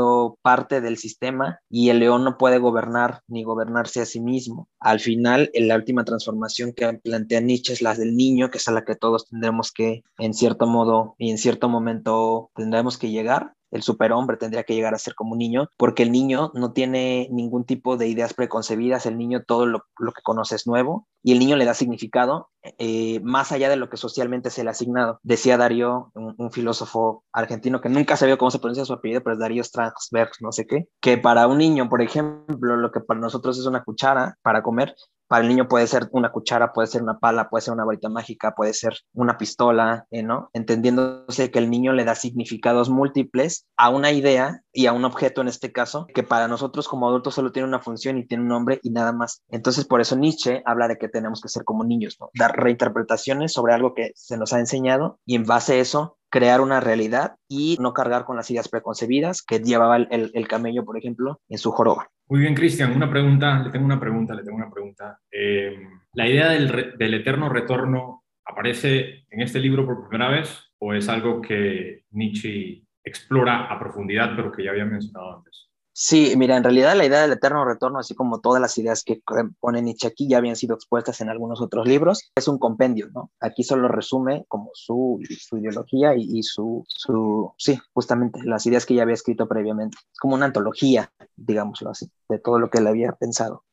parte 0.43 0.81
del 0.81 0.97
sistema 0.97 1.61
y 1.69 1.91
el 1.91 2.01
león 2.01 2.25
no 2.25 2.39
puede 2.39 2.59
gobernar 2.59 3.21
ni 3.29 3.45
gobernarse 3.45 4.01
a 4.01 4.07
sí 4.07 4.21
mismo. 4.21 4.69
Al 4.81 5.01
final, 5.01 5.51
en 5.55 5.69
la 5.69 5.77
última 5.77 6.05
transformación 6.05 6.73
que 6.73 6.93
plantea 7.03 7.41
Nietzsche 7.41 7.73
es 7.73 7.83
la 7.83 7.95
del 7.95 8.17
niño, 8.17 8.51
que 8.51 8.59
es 8.59 8.69
a 8.69 8.73
la 8.73 8.85
que 8.85 8.97
todos 8.97 9.29
tendremos 9.29 9.73
que, 9.73 10.03
en 10.19 10.35
cierto 10.35 10.67
modo 10.67 11.15
y 11.19 11.31
en 11.31 11.39
cierto 11.39 11.69
momento, 11.69 12.51
tendremos 12.55 12.99
que 12.99 13.11
llegar 13.11 13.55
el 13.73 13.83
superhombre 13.83 14.37
tendría 14.37 14.65
que 14.65 14.75
llegar 14.75 14.95
a 14.95 14.99
ser 14.99 15.15
como 15.15 15.33
un 15.33 15.39
niño, 15.39 15.69
porque 15.77 16.03
el 16.03 16.13
niño 16.13 16.53
no 16.55 16.73
tiene 16.73 17.29
ningún 17.31 17.65
tipo 17.65 17.97
de 17.97 18.07
ideas 18.07 18.35
preconcebidas, 18.35 19.07
el 19.07 19.19
niño 19.19 19.43
todo 19.45 19.67
lo, 19.67 19.81
que 19.99 20.23
conoce 20.23 20.57
es 20.57 20.67
nuevo 20.67 21.09
y 21.23 21.33
el 21.33 21.39
niño 21.39 21.57
le 21.57 21.65
da 21.65 21.75
significado 21.75 22.51
eh, 22.79 23.21
más 23.21 23.51
allá 23.51 23.69
de 23.69 23.77
lo 23.77 23.89
que 23.89 23.97
socialmente 23.97 24.51
se 24.51 24.63
le 24.63 24.69
ha 24.69 24.73
asignado. 24.73 25.19
Decía 25.23 25.57
Darío, 25.57 26.13
un, 26.15 26.53
filósofo 26.53 27.25
argentino 27.33 27.81
que 27.81 27.89
nunca 27.89 28.17
sabía 28.17 28.37
cómo 28.37 28.51
se 28.51 28.59
pronuncia 28.59 28.85
su 28.85 28.93
apellido, 28.93 29.23
pero 29.23 29.35
es 29.35 29.41
Darío 29.41 29.65
Strasberg, 29.65 30.31
no 30.41 30.53
sé 30.53 30.67
qué, 30.67 30.89
que 31.01 31.17
para 31.17 31.47
un 31.47 31.59
niño, 31.59 31.89
por 31.89 32.03
ejemplo, 32.03 32.77
lo 32.77 32.93
que 32.93 33.01
para 33.01 33.21
nosotros 33.21 33.59
es 33.59 33.67
una 33.67 33.83
cuchara 33.83 34.37
para 34.43 34.63
comer, 34.63 34.95
para 35.33 35.45
el 35.45 35.49
niño 35.49 35.67
puede 35.67 35.87
ser 35.87 36.11
una 36.13 36.31
cuchara, 36.31 36.75
puede 36.75 36.89
ser 36.89 37.03
una 37.03 37.19
pala, 37.19 37.49
puede 37.49 37.63
ser 37.63 37.73
una 37.73 37.87
varita 37.87 38.11
mágica, 38.11 38.55
puede 38.55 38.75
ser 38.75 38.99
una 39.15 39.39
pistola, 39.39 40.07
eh, 40.11 40.23
¿no? 40.23 40.51
Entendiéndose 40.53 41.51
que 41.51 41.59
el 41.59 41.71
niño 41.71 41.95
le 41.95 42.05
da 42.05 42.15
significados 42.15 42.91
múltiples 42.91 43.67
a 43.79 43.89
una 43.89 44.13
idea 44.13 44.61
y 44.75 44.85
a 44.85 44.93
un 44.93 45.07
objeto 45.07 45.41
en 45.41 45.49
este 45.49 45.73
caso, 45.73 46.07
que 46.15 46.23
para 46.23 46.49
nosotros 46.49 46.87
como 46.87 47.09
adultos 47.09 47.35
solo 47.35 47.51
tiene 47.51 47.67
una 47.67 47.79
función 47.79 48.19
y 48.19 48.27
tiene 48.27 48.43
un 48.43 48.51
nombre 48.51 48.79
y 48.83 48.91
nada 48.91 49.15
más. 49.15 49.41
Entonces, 49.49 49.87
por 49.87 50.03
eso 50.03 50.17
Nietzsche 50.17 50.63
habla 50.67 50.87
de 50.87 50.99
que 50.99 51.09
tenemos 51.09 51.41
que 51.41 51.49
ser 51.49 51.65
como 51.65 51.83
niños, 51.83 52.19
¿no? 52.21 52.29
Dar 52.35 52.55
reinterpretaciones 52.55 53.55
sobre 53.55 53.73
algo 53.73 53.95
que 53.95 54.13
se 54.15 54.37
nos 54.37 54.53
ha 54.53 54.59
enseñado 54.59 55.19
y 55.25 55.37
en 55.37 55.45
base 55.45 55.73
a 55.73 55.77
eso 55.77 56.19
crear 56.33 56.63
una 56.63 56.81
realidad 56.81 57.37
y 57.47 57.77
no 57.79 57.93
cargar 57.93 58.25
con 58.25 58.37
las 58.37 58.51
ideas 58.51 58.69
preconcebidas 58.69 59.43
que 59.43 59.59
llevaba 59.59 59.99
el, 59.99 60.31
el 60.33 60.49
camello, 60.49 60.85
por 60.85 60.97
ejemplo, 60.97 61.41
en 61.51 61.59
su 61.59 61.71
joroba. 61.71 62.09
Muy 62.27 62.41
bien, 62.41 62.55
Cristian, 62.55 62.97
una 62.97 63.11
pregunta, 63.11 63.63
le 63.63 63.71
tengo 63.71 63.85
una 63.85 64.01
pregunta, 64.01 64.35
le 64.35 64.43
tengo 64.43 64.57
una 64.57 64.71
pregunta. 64.71 65.21
Eh, 65.31 65.77
¿La 66.15 66.27
idea 66.27 66.49
del, 66.49 66.95
del, 66.97 67.15
eterno 67.15 67.51
retorno 67.51 68.25
aparece 68.47 69.27
en 69.29 69.43
este 69.43 69.61
libro 69.61 69.85
por 69.85 70.09
primera 70.09 70.31
vez 70.31 70.73
o 70.79 70.95
es 70.95 71.07
algo 71.11 71.43
que 71.43 72.05
Nietzsche 72.13 72.83
explora 73.05 73.67
a 73.67 73.79
profundidad 73.79 74.35
pero 74.35 74.51
que 74.51 74.65
ya 74.65 74.71
había 74.71 74.87
mencionado 74.87 75.37
antes? 75.37 75.69
Sí, 75.95 76.33
mira, 76.39 76.57
en 76.57 76.65
realidad 76.65 76.97
la 76.97 77.05
idea 77.05 77.21
del 77.21 77.33
eterno 77.33 77.67
retorno, 77.67 77.99
así 77.99 78.15
como 78.15 78.41
todas 78.41 78.63
las 78.63 78.79
ideas 78.79 79.05
que 79.05 79.21
pone 79.61 79.83
Nietzsche 79.83 80.09
aquí, 80.09 80.27
ya 80.27 80.39
habían 80.39 80.57
sido 80.57 80.75
expuestas 80.75 81.21
en 81.21 81.29
algunos 81.29 81.61
otros 81.61 81.87
libros. 81.87 82.31
Es 82.35 82.49
un 82.49 82.59
compendio, 82.59 83.11
¿no? 83.13 83.31
Aquí 83.41 83.63
solo 83.63 83.89
resume 83.89 84.47
como 84.49 84.71
su, 84.73 85.21
su 85.39 85.59
ideología 85.59 86.15
y, 86.17 86.43
su, 86.43 86.83
su, 86.89 87.53
sí, 87.59 87.79
justamente 87.93 88.41
las 88.45 88.65
ideas 88.67 88.87
que 88.87 88.95
ya 88.95 89.03
había 89.03 89.15
escrito 89.15 89.47
previamente. 89.47 89.99
Es 90.13 90.19
como 90.19 90.35
una 90.35 90.47
antología, 90.47 91.13
digámoslo 91.37 91.91
así, 91.91 92.11
de 92.29 92.39
todo 92.39 92.59
lo 92.59 92.71
que 92.71 92.79
él 92.79 92.87
había 92.87 93.13
pensado. 93.13 93.65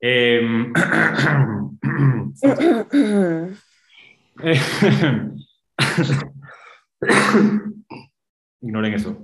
Em, 0.00 0.72
ignoren 8.60 8.94
eso. 8.94 9.20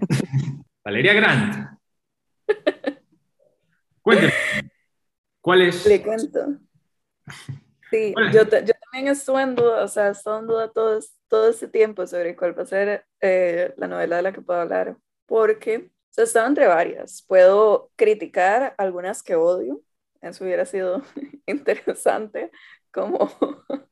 Valeria 0.85 1.15
Grant 1.15 1.80
Cuénteme. 4.03 4.33
¿Cuál 5.41 5.63
es? 5.63 5.87
Le 5.87 6.03
cuento. 6.03 6.59
Sí, 7.91 8.15
yo, 8.33 8.43
yo, 8.43 8.45
también 8.45 9.09
estuve 9.09 9.43
en 9.43 9.55
duda, 9.55 9.85
o 9.85 9.89
sea, 9.89 10.11
estuve 10.11 10.39
en 10.39 10.47
duda 10.47 10.73
todo, 10.73 11.01
todo 11.29 11.49
este 11.49 11.69
tiempo 11.69 12.07
sobre 12.07 12.37
cuál 12.37 12.59
va 12.59 12.63
a 12.63 12.67
ser 12.67 13.07
eh, 13.21 13.75
la 13.77 13.89
novela 13.89 14.17
de 14.17 14.23
la 14.23 14.33
que 14.33 14.43
puedo 14.43 14.61
hablar, 14.61 14.97
porque 15.27 15.91
o 16.11 16.13
sea, 16.13 16.25
estaba 16.25 16.49
entre 16.49 16.67
varias. 16.67 17.23
Puedo 17.23 17.91
criticar 17.97 18.75
algunas 18.79 19.23
que 19.23 19.37
odio, 19.37 19.81
eso 20.21 20.45
hubiera 20.45 20.67
sido 20.67 21.03
interesante, 21.47 22.51
como, 22.93 23.19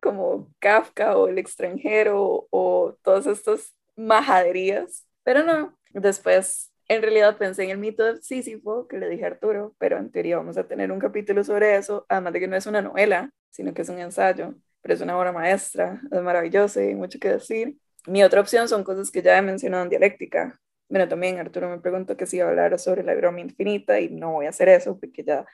como 0.00 0.52
Kafka 0.58 1.16
o 1.16 1.28
El 1.28 1.38
extranjero 1.38 2.46
o 2.50 2.96
todas 3.02 3.26
estas 3.26 3.74
majaderías, 3.96 5.06
pero 5.22 5.44
no, 5.44 5.78
después 5.90 6.73
en 6.88 7.02
realidad 7.02 7.36
pensé 7.38 7.64
en 7.64 7.70
el 7.70 7.78
mito 7.78 8.04
de 8.04 8.22
Sísifo, 8.22 8.86
que 8.88 8.98
le 8.98 9.08
dije 9.08 9.24
a 9.24 9.28
Arturo, 9.28 9.74
pero 9.78 9.98
en 9.98 10.10
teoría 10.10 10.36
vamos 10.36 10.56
a 10.58 10.66
tener 10.66 10.92
un 10.92 10.98
capítulo 10.98 11.44
sobre 11.44 11.76
eso, 11.76 12.04
además 12.08 12.32
de 12.34 12.40
que 12.40 12.48
no 12.48 12.56
es 12.56 12.66
una 12.66 12.82
novela, 12.82 13.30
sino 13.50 13.72
que 13.74 13.82
es 13.82 13.88
un 13.88 13.98
ensayo, 13.98 14.54
pero 14.82 14.94
es 14.94 15.00
una 15.00 15.18
obra 15.18 15.32
maestra, 15.32 16.00
es 16.10 16.22
maravillosa 16.22 16.82
y 16.82 16.88
hay 16.88 16.94
mucho 16.94 17.18
que 17.18 17.28
decir. 17.30 17.78
Mi 18.06 18.22
otra 18.22 18.40
opción 18.40 18.68
son 18.68 18.84
cosas 18.84 19.10
que 19.10 19.22
ya 19.22 19.38
he 19.38 19.42
mencionado 19.42 19.84
en 19.84 19.90
dialéctica. 19.90 20.60
Bueno, 20.88 21.08
también 21.08 21.38
Arturo 21.38 21.70
me 21.70 21.80
preguntó 21.80 22.16
que 22.16 22.26
si 22.26 22.36
iba 22.36 22.46
a 22.46 22.50
hablar 22.50 22.78
sobre 22.78 23.02
la 23.02 23.14
broma 23.14 23.40
infinita 23.40 23.98
y 24.00 24.10
no 24.10 24.32
voy 24.32 24.46
a 24.46 24.50
hacer 24.50 24.68
eso 24.68 24.98
porque 25.00 25.24
ya, 25.24 25.46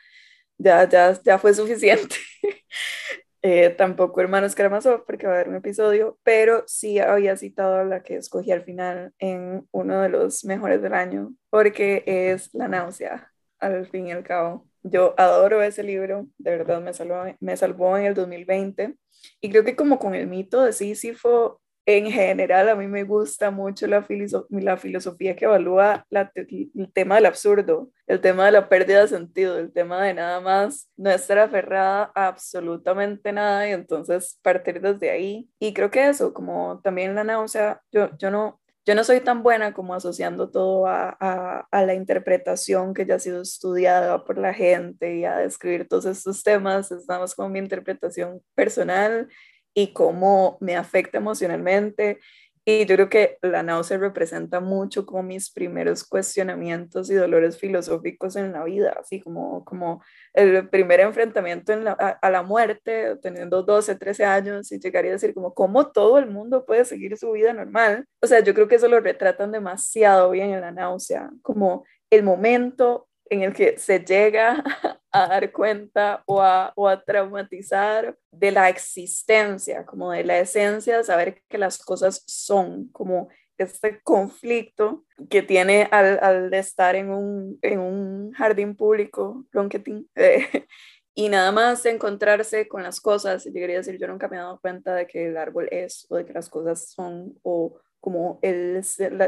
ya, 0.59 0.89
ya, 0.89 1.21
ya 1.23 1.39
fue 1.39 1.55
suficiente. 1.55 2.17
Eh, 3.43 3.71
tampoco 3.71 4.21
Hermanos 4.21 4.55
Karamazov, 4.55 5.07
porque 5.07 5.27
va 5.27 5.33
a 5.33 5.37
haber 5.37 5.49
un 5.49 5.57
episodio, 5.57 6.19
pero 6.23 6.63
sí 6.67 6.99
había 6.99 7.37
citado 7.37 7.85
la 7.85 8.03
que 8.03 8.17
escogí 8.17 8.53
al 8.53 8.65
final 8.65 9.15
en 9.19 9.67
uno 9.71 10.03
de 10.03 10.11
los 10.11 10.45
mejores 10.45 10.83
del 10.83 10.93
año, 10.93 11.33
porque 11.49 12.03
es 12.07 12.53
La 12.53 12.69
náusea, 12.69 13.33
al 13.59 13.87
fin 13.87 14.09
y 14.09 14.13
al 14.13 14.25
cabo. 14.25 14.67
Yo 14.83 15.15
adoro 15.19 15.63
ese 15.63 15.83
libro, 15.83 16.27
de 16.37 16.51
verdad 16.51 16.83
me 16.83 16.93
salvó, 16.93 17.25
me 17.41 17.57
salvó 17.57 17.97
en 17.97 18.05
el 18.07 18.15
2020, 18.15 18.97
y 19.41 19.51
creo 19.51 19.65
que 19.65 19.77
como 19.77 19.99
con 19.99 20.15
el 20.15 20.27
mito 20.27 20.63
de 20.63 20.73
Sísifo, 20.73 21.60
en 21.87 22.11
general 22.11 22.69
a 22.69 22.77
mí 22.77 22.87
me 22.87 23.05
gusta 23.05 23.51
mucho 23.51 23.87
la, 23.87 24.07
la 24.51 24.77
filosofía 24.77 25.35
que 25.35 25.47
evalúa 25.47 26.07
el 26.11 26.93
tema 26.93 27.17
del 27.17 27.27
absurdo, 27.27 27.91
el 28.07 28.21
tema 28.21 28.47
de 28.47 28.53
la 28.53 28.69
pérdida 28.69 29.01
de 29.01 29.09
sentido, 29.09 29.59
el 29.59 29.73
tema 29.73 30.03
de 30.03 30.15
nada 30.15 30.41
más 30.41 30.91
no 30.97 31.11
estar 31.11 31.39
aferrada 31.39 32.13
a 32.15 32.29
absolutamente 32.29 33.33
nada 33.33 33.69
y 33.69 33.73
entonces 33.73 34.39
partir 34.43 34.81
desde 34.81 35.11
ahí. 35.11 35.49
Y 35.59 35.73
creo 35.73 35.91
que 35.91 36.09
eso, 36.09 36.33
como 36.33 36.81
también 36.83 37.15
la 37.15 37.25
náusea, 37.25 37.83
yo, 37.91 38.11
yo 38.19 38.31
no, 38.31 38.61
yo 38.87 38.95
no 38.95 39.05
soy 39.05 39.21
tan 39.21 39.43
buena 39.43 39.73
como 39.73 39.95
asociando 39.95 40.51
todo 40.51 40.87
a, 40.87 41.17
a, 41.21 41.67
a, 41.71 41.87
la 41.87 41.95
interpretación 41.95 42.95
que 42.95 43.07
ya 43.07 43.17
ha 43.17 43.19
sido 43.19 43.43
estudiada 43.43 44.25
por 44.25 44.39
la 44.39 44.55
gente 44.55 45.17
y 45.17 45.25
a 45.25 45.37
describir 45.39 45.89
todos 45.89 46.07
estos 46.07 46.43
temas, 46.43 46.91
es 46.91 47.07
nada 47.09 47.21
más 47.21 47.35
como 47.35 47.49
mi 47.49 47.59
interpretación 47.59 48.43
personal 48.55 49.29
y 49.75 49.93
cómo 49.93 50.59
me 50.61 50.77
afecta 50.77 51.19
emocionalmente. 51.19 52.19
Y 52.65 52.85
yo 52.85 52.95
creo 52.95 53.09
que 53.09 53.39
la 53.43 53.63
náusea 53.63 53.97
representa 53.99 54.61
mucho 54.61 55.07
como 55.07 55.23
mis 55.23 55.51
primeros 55.51 56.05
cuestionamientos 56.05 57.11
y 57.11 57.15
dolores 57.15 57.59
filosóficos 57.59 58.37
en 58.37 58.53
la 58.53 58.65
vida, 58.65 58.97
así 59.01 59.21
como, 59.21 59.65
como 59.65 60.03
el 60.35 60.69
primer 60.69 61.01
enfrentamiento 61.01 61.73
a, 61.73 62.31
la 62.31 62.43
muerte, 62.43 63.17
teniendo 63.23 63.63
12, 63.63 63.95
13 63.97 64.25
años, 64.25 64.71
y 64.73 64.79
llegaría 64.79 65.13
a 65.13 65.15
decir 65.15 65.33
como, 65.33 65.55
¿cómo 65.55 65.91
todo 65.91 66.19
el 66.19 66.27
mundo 66.27 66.67
puede 66.67 66.85
seguir 66.85 67.17
su 67.17 67.33
vida 67.33 67.53
normal? 67.55 68.07
O 68.21 68.27
sea, 68.27 68.41
yo 68.41 68.55
creo 68.55 68.69
que 68.69 68.77
eso 68.77 68.89
lo 68.89 69.01
retratan 69.01 69.53
demasiado 69.53 70.31
bien 70.31 70.51
en 70.51 70.61
la 70.61 70.71
náusea, 70.71 71.31
como 71.43 71.85
el 72.11 72.23
momento 72.23 73.09
en 73.31 73.43
el 73.43 73.53
que 73.55 73.79
se 73.79 74.01
llega 74.01 74.63
a 75.13 75.27
dar 75.29 75.51
cuenta 75.53 76.23
o 76.27 76.43
a, 76.43 76.73
o 76.77 76.89
a, 76.89 77.03
traumatizar 77.03 78.17
de 78.31 78.51
la 78.51 78.69
existencia, 78.69 79.87
como 79.87 80.11
de 80.11 80.25
la 80.25 80.39
esencia 80.39 80.99
de 80.99 81.05
saber 81.05 81.43
que 81.49 81.59
las 81.59 81.79
cosas 81.79 82.23
son, 82.27 82.89
como 82.89 83.29
este 83.57 84.01
conflicto 84.03 85.05
que 85.29 85.43
tiene 85.43 85.89
al, 85.91 86.19
al 86.23 86.55
estar 86.55 86.97
en 86.97 87.11
un, 87.11 87.59
en 87.63 87.79
un 87.79 88.33
jardín 88.33 88.75
público, 88.75 89.47
ronquetín, 89.53 90.09
eh, 90.17 90.67
y 91.15 91.29
nada 91.29 91.53
más 91.53 91.85
encontrarse 91.87 92.69
con 92.69 92.83
las 92.83 93.01
cosas, 93.01 93.45
y 93.47 93.51
llegaría 93.51 93.77
a 93.77 93.81
decir, 93.81 93.99
yo 93.99 94.09
nunca 94.09 94.29
me 94.29 94.37
he 94.37 94.41
dado 94.41 94.61
cuenta 94.61 94.95
de 94.95 95.07
que 95.07 95.29
el 95.29 95.37
árbol 95.37 95.69
es, 95.71 96.07
o 96.09 96.17
de 96.17 96.25
que 96.25 96.33
las 96.33 96.49
cosas 96.49 96.89
son, 96.89 97.39
o 97.43 97.79
como 98.01 98.39
el, 98.43 98.83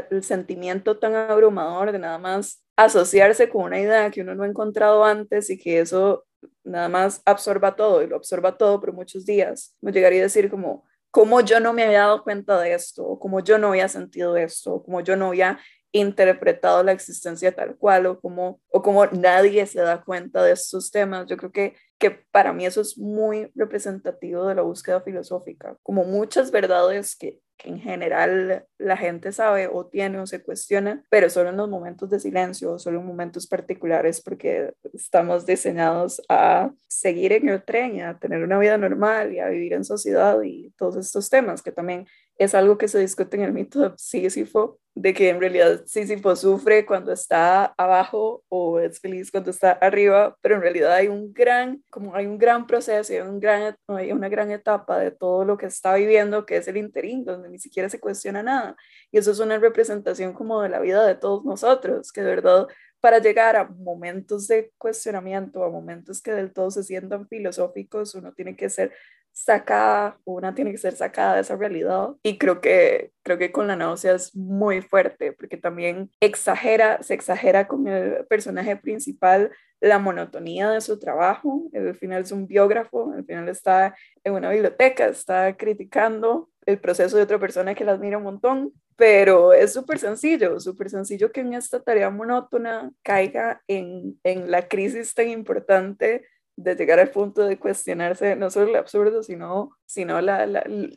el 0.09 0.23
sentimiento 0.23 0.97
tan 0.97 1.15
abrumador 1.15 1.91
de 1.91 1.99
nada 1.99 2.17
más 2.17 2.63
asociarse 2.75 3.49
con 3.49 3.63
una 3.63 3.79
idea 3.79 4.09
que 4.09 4.21
uno 4.21 4.35
no 4.35 4.43
ha 4.43 4.47
encontrado 4.47 5.03
antes 5.05 5.49
y 5.49 5.57
que 5.57 5.79
eso 5.79 6.25
nada 6.63 6.89
más 6.89 7.21
absorba 7.25 7.75
todo 7.75 8.01
y 8.01 8.07
lo 8.07 8.15
absorba 8.15 8.57
todo 8.57 8.79
por 8.79 8.93
muchos 8.93 9.25
días. 9.25 9.75
Me 9.81 9.91
llegaría 9.91 10.19
a 10.21 10.23
decir 10.23 10.49
como, 10.49 10.85
como 11.11 11.41
yo 11.41 11.59
no 11.59 11.73
me 11.73 11.83
había 11.83 11.99
dado 11.99 12.23
cuenta 12.23 12.59
de 12.59 12.73
esto, 12.73 13.05
o 13.05 13.19
como 13.19 13.39
yo 13.41 13.57
no 13.57 13.69
había 13.69 13.87
sentido 13.87 14.35
esto, 14.35 14.75
o 14.75 14.83
como 14.83 15.01
yo 15.01 15.15
no 15.15 15.27
había 15.27 15.59
interpretado 15.91 16.83
la 16.83 16.91
existencia 16.91 17.51
tal 17.51 17.77
cual, 17.77 18.07
o 18.07 18.19
como, 18.19 18.59
o 18.69 18.81
como 18.81 19.05
nadie 19.07 19.65
se 19.67 19.79
da 19.81 20.03
cuenta 20.03 20.43
de 20.43 20.53
estos 20.53 20.89
temas. 20.89 21.27
Yo 21.27 21.37
creo 21.37 21.51
que, 21.51 21.75
que 22.03 22.11
para 22.11 22.51
mí 22.51 22.65
eso 22.65 22.81
es 22.81 22.97
muy 22.97 23.49
representativo 23.55 24.45
de 24.45 24.55
la 24.55 24.61
búsqueda 24.61 24.99
filosófica, 24.99 25.77
como 25.83 26.03
muchas 26.03 26.51
verdades 26.51 27.15
que 27.15 27.39
que 27.57 27.69
en 27.69 27.79
general 27.79 28.65
la 28.77 28.97
gente 28.97 29.31
sabe 29.31 29.67
o 29.67 29.85
tiene 29.85 30.19
o 30.19 30.27
se 30.27 30.43
cuestiona, 30.43 31.03
pero 31.09 31.29
solo 31.29 31.49
en 31.49 31.57
los 31.57 31.69
momentos 31.69 32.09
de 32.09 32.19
silencio, 32.19 32.79
solo 32.79 32.99
en 32.99 33.05
momentos 33.05 33.47
particulares, 33.47 34.21
porque 34.21 34.73
estamos 34.93 35.45
diseñados 35.45 36.21
a 36.29 36.71
seguir 36.87 37.33
en 37.33 37.49
el 37.49 37.63
tren 37.63 38.01
a 38.01 38.19
tener 38.19 38.43
una 38.43 38.59
vida 38.59 38.77
normal 38.77 39.33
y 39.33 39.39
a 39.39 39.47
vivir 39.47 39.73
en 39.73 39.83
sociedad 39.83 40.41
y 40.43 40.71
todos 40.77 40.97
estos 40.97 41.29
temas 41.29 41.61
que 41.61 41.71
también 41.71 42.05
es 42.37 42.55
algo 42.55 42.77
que 42.77 42.87
se 42.87 42.99
discute 42.99 43.37
en 43.37 43.43
el 43.43 43.53
mito 43.53 43.79
de 43.79 43.91
Sísifo, 43.97 44.79
de 44.95 45.13
que 45.13 45.29
en 45.29 45.39
realidad 45.39 45.83
Sísifo 45.85 46.35
sufre 46.35 46.85
cuando 46.85 47.11
está 47.11 47.73
abajo 47.77 48.43
o 48.49 48.79
es 48.79 48.99
feliz 48.99 49.31
cuando 49.31 49.51
está 49.51 49.71
arriba, 49.71 50.37
pero 50.41 50.55
en 50.55 50.61
realidad 50.61 50.93
hay 50.93 51.07
un 51.07 51.33
gran, 51.33 51.83
como 51.89 52.15
hay 52.15 52.27
un 52.27 52.37
gran 52.37 52.67
proceso, 52.67 53.11
hay, 53.13 53.19
un 53.19 53.39
gran, 53.39 53.75
hay 53.87 54.11
una 54.11 54.29
gran 54.29 54.51
etapa 54.51 54.99
de 54.99 55.11
todo 55.11 55.45
lo 55.45 55.57
que 55.57 55.65
está 55.65 55.95
viviendo, 55.95 56.45
que 56.45 56.57
es 56.57 56.67
el 56.67 56.77
interín, 56.77 57.25
donde 57.25 57.49
ni 57.49 57.59
siquiera 57.59 57.89
se 57.89 57.99
cuestiona 57.99 58.43
nada. 58.43 58.75
Y 59.11 59.17
eso 59.17 59.31
es 59.31 59.39
una 59.39 59.57
representación 59.57 60.33
como 60.33 60.61
de 60.61 60.69
la 60.69 60.79
vida 60.79 61.05
de 61.05 61.15
todos 61.15 61.43
nosotros, 61.43 62.11
que 62.11 62.21
de 62.21 62.27
verdad 62.35 62.67
para 63.03 63.19
llegar 63.19 63.57
a 63.57 63.65
momentos 63.65 64.47
de 64.47 64.71
cuestionamiento, 64.77 65.61
a 65.65 65.69
momentos 65.69 66.21
que 66.21 66.31
del 66.31 66.53
todo 66.53 66.71
se 66.71 66.83
sientan 66.83 67.27
filosóficos, 67.27 68.15
uno 68.15 68.31
tiene 68.31 68.55
que 68.55 68.69
ser 68.69 68.93
sacada, 69.33 70.17
una 70.23 70.55
tiene 70.55 70.71
que 70.71 70.77
ser 70.77 70.95
sacada 70.95 71.35
de 71.35 71.41
esa 71.41 71.57
realidad. 71.57 72.11
Y 72.23 72.37
creo 72.37 72.61
que, 72.61 73.11
creo 73.21 73.37
que 73.37 73.51
con 73.51 73.67
la 73.67 73.75
náusea 73.75 74.13
es 74.13 74.33
muy 74.33 74.81
fuerte, 74.81 75.33
porque 75.33 75.57
también 75.57 76.11
exagera, 76.21 77.03
se 77.03 77.13
exagera 77.13 77.67
con 77.67 77.89
el 77.89 78.25
personaje 78.27 78.77
principal 78.77 79.51
la 79.81 79.99
monotonía 79.99 80.69
de 80.69 80.79
su 80.79 80.97
trabajo. 80.97 81.69
Al 81.73 81.95
final 81.95 82.21
es 82.21 82.31
un 82.31 82.47
biógrafo, 82.47 83.11
al 83.11 83.25
final 83.25 83.49
está 83.49 83.97
en 84.23 84.33
una 84.33 84.49
biblioteca, 84.49 85.07
está 85.07 85.57
criticando 85.57 86.52
el 86.65 86.79
proceso 86.79 87.17
de 87.17 87.23
otra 87.23 87.39
persona 87.39 87.75
que 87.75 87.85
la 87.85 87.93
admira 87.93 88.17
un 88.17 88.23
montón, 88.23 88.73
pero 88.95 89.53
es 89.53 89.73
súper 89.73 89.99
sencillo, 89.99 90.59
súper 90.59 90.89
sencillo 90.89 91.31
que 91.31 91.41
en 91.41 91.53
esta 91.53 91.81
tarea 91.81 92.09
monótona 92.09 92.91
caiga 93.03 93.61
en, 93.67 94.19
en 94.23 94.51
la 94.51 94.67
crisis 94.67 95.13
tan 95.13 95.29
importante 95.29 96.25
de 96.55 96.75
llegar 96.75 96.99
al 96.99 97.09
punto 97.09 97.45
de 97.45 97.57
cuestionarse 97.57 98.35
no 98.35 98.49
solo 98.49 98.69
el 98.69 98.75
absurdo, 98.75 99.23
sino, 99.23 99.75
sino 99.85 100.21
la, 100.21 100.45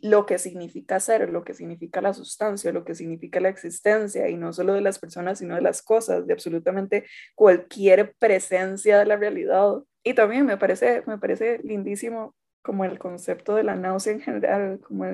lo 0.02 0.26
que 0.26 0.38
significa 0.38 1.00
ser, 1.00 1.30
lo 1.30 1.44
que 1.44 1.54
significa 1.54 2.02
la 2.02 2.12
sustancia, 2.12 2.72
lo 2.72 2.84
que 2.84 2.94
significa 2.94 3.40
la 3.40 3.48
existencia, 3.48 4.28
y 4.28 4.36
no 4.36 4.52
solo 4.52 4.74
de 4.74 4.82
las 4.82 4.98
personas, 4.98 5.38
sino 5.38 5.54
de 5.54 5.62
las 5.62 5.82
cosas, 5.82 6.26
de 6.26 6.34
absolutamente 6.34 7.06
cualquier 7.34 8.14
presencia 8.18 8.98
de 8.98 9.06
la 9.06 9.16
realidad. 9.16 9.82
Y 10.02 10.14
también 10.14 10.44
me 10.44 10.58
parece, 10.58 11.02
me 11.06 11.18
parece 11.18 11.60
lindísimo 11.62 12.34
como 12.62 12.84
el 12.84 12.98
concepto 12.98 13.54
de 13.54 13.62
la 13.62 13.76
náusea 13.76 14.12
en 14.12 14.20
general, 14.20 14.80
como 14.80 15.06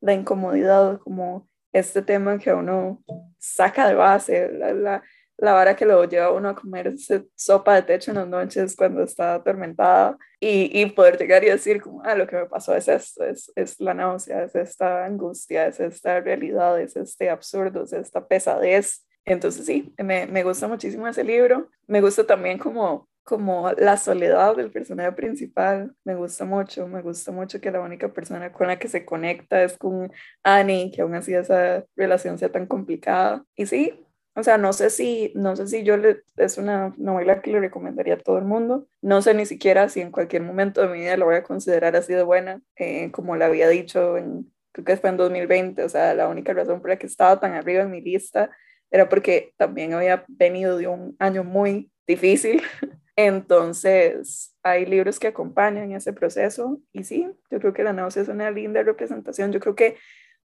la 0.00 0.14
incomodidad, 0.14 0.98
como 1.00 1.48
este 1.72 2.02
tema 2.02 2.38
que 2.38 2.52
uno 2.52 3.02
saca 3.38 3.88
de 3.88 3.94
base, 3.94 4.50
la, 4.52 5.02
la 5.38 5.52
vara 5.52 5.76
que 5.76 5.86
lo 5.86 6.04
lleva 6.04 6.32
uno 6.32 6.48
a 6.48 6.54
comer 6.54 6.94
sopa 7.36 7.76
de 7.76 7.82
techo 7.82 8.10
en 8.10 8.16
las 8.16 8.28
noches 8.28 8.74
cuando 8.74 9.04
está 9.04 9.34
atormentada 9.34 10.18
y, 10.40 10.80
y, 10.80 10.86
poder 10.86 11.16
llegar 11.16 11.44
y 11.44 11.48
decir 11.48 11.80
como, 11.80 12.02
ah, 12.04 12.16
lo 12.16 12.26
que 12.26 12.36
me 12.36 12.46
pasó 12.46 12.74
es 12.74 12.88
esto, 12.88 13.24
es, 13.24 13.52
es 13.54 13.80
la 13.80 13.94
náusea, 13.94 14.44
es 14.44 14.54
esta 14.56 15.04
angustia, 15.04 15.66
es 15.68 15.78
esta 15.78 16.20
realidad, 16.20 16.80
es 16.80 16.96
este 16.96 17.30
absurdo, 17.30 17.84
es 17.84 17.92
esta 17.92 18.26
pesadez. 18.26 19.06
Entonces 19.24 19.66
sí, 19.66 19.94
me, 19.98 20.26
me 20.26 20.42
gusta 20.42 20.66
muchísimo 20.66 21.06
ese 21.06 21.22
libro. 21.22 21.68
Me 21.86 22.00
gusta 22.00 22.26
también 22.26 22.58
como 22.58 23.08
como 23.28 23.70
la 23.72 23.98
soledad 23.98 24.56
del 24.56 24.70
personaje 24.70 25.12
principal, 25.12 25.94
me 26.02 26.14
gusta 26.14 26.46
mucho, 26.46 26.88
me 26.88 27.02
gusta 27.02 27.30
mucho 27.30 27.60
que 27.60 27.70
la 27.70 27.82
única 27.82 28.10
persona 28.10 28.50
con 28.50 28.68
la 28.68 28.78
que 28.78 28.88
se 28.88 29.04
conecta 29.04 29.62
es 29.62 29.76
con 29.76 30.10
Annie, 30.42 30.90
que 30.90 31.02
aún 31.02 31.14
así 31.14 31.34
esa 31.34 31.84
relación 31.94 32.38
sea 32.38 32.50
tan 32.50 32.64
complicada. 32.64 33.44
Y 33.54 33.66
sí, 33.66 34.02
o 34.34 34.42
sea, 34.42 34.56
no 34.56 34.72
sé 34.72 34.88
si, 34.88 35.30
no 35.34 35.56
sé 35.56 35.66
si 35.66 35.82
yo 35.82 35.98
le, 35.98 36.22
es 36.38 36.56
una 36.56 36.94
novela 36.96 37.42
que 37.42 37.50
le 37.50 37.60
recomendaría 37.60 38.14
a 38.14 38.18
todo 38.18 38.38
el 38.38 38.46
mundo. 38.46 38.88
No 39.02 39.20
sé 39.20 39.34
ni 39.34 39.44
siquiera 39.44 39.90
si 39.90 40.00
en 40.00 40.10
cualquier 40.10 40.40
momento 40.40 40.80
de 40.80 40.88
mi 40.88 41.00
vida 41.00 41.18
lo 41.18 41.26
voy 41.26 41.36
a 41.36 41.42
considerar 41.42 41.96
así 41.96 42.14
de 42.14 42.22
buena, 42.22 42.62
eh, 42.76 43.10
como 43.10 43.36
le 43.36 43.44
había 43.44 43.68
dicho, 43.68 44.16
en, 44.16 44.50
creo 44.72 44.86
que 44.86 44.96
fue 44.96 45.10
en 45.10 45.18
2020. 45.18 45.84
O 45.84 45.88
sea, 45.90 46.14
la 46.14 46.28
única 46.28 46.54
razón 46.54 46.80
por 46.80 46.88
la 46.88 46.96
que 46.96 47.06
estaba 47.06 47.38
tan 47.38 47.52
arriba 47.52 47.82
en 47.82 47.90
mi 47.90 48.00
lista 48.00 48.50
era 48.90 49.06
porque 49.10 49.52
también 49.58 49.92
había 49.92 50.24
venido 50.28 50.78
de 50.78 50.86
un 50.86 51.14
año 51.18 51.44
muy 51.44 51.92
difícil. 52.06 52.62
Entonces, 53.20 54.56
hay 54.62 54.86
libros 54.86 55.18
que 55.18 55.26
acompañan 55.26 55.90
ese 55.90 56.12
proceso 56.12 56.80
y 56.92 57.02
sí, 57.02 57.28
yo 57.50 57.58
creo 57.58 57.72
que 57.72 57.82
la 57.82 57.92
náusea 57.92 58.22
es 58.22 58.28
una 58.28 58.52
linda 58.52 58.84
representación. 58.84 59.50
Yo 59.50 59.58
creo 59.58 59.74
que 59.74 59.96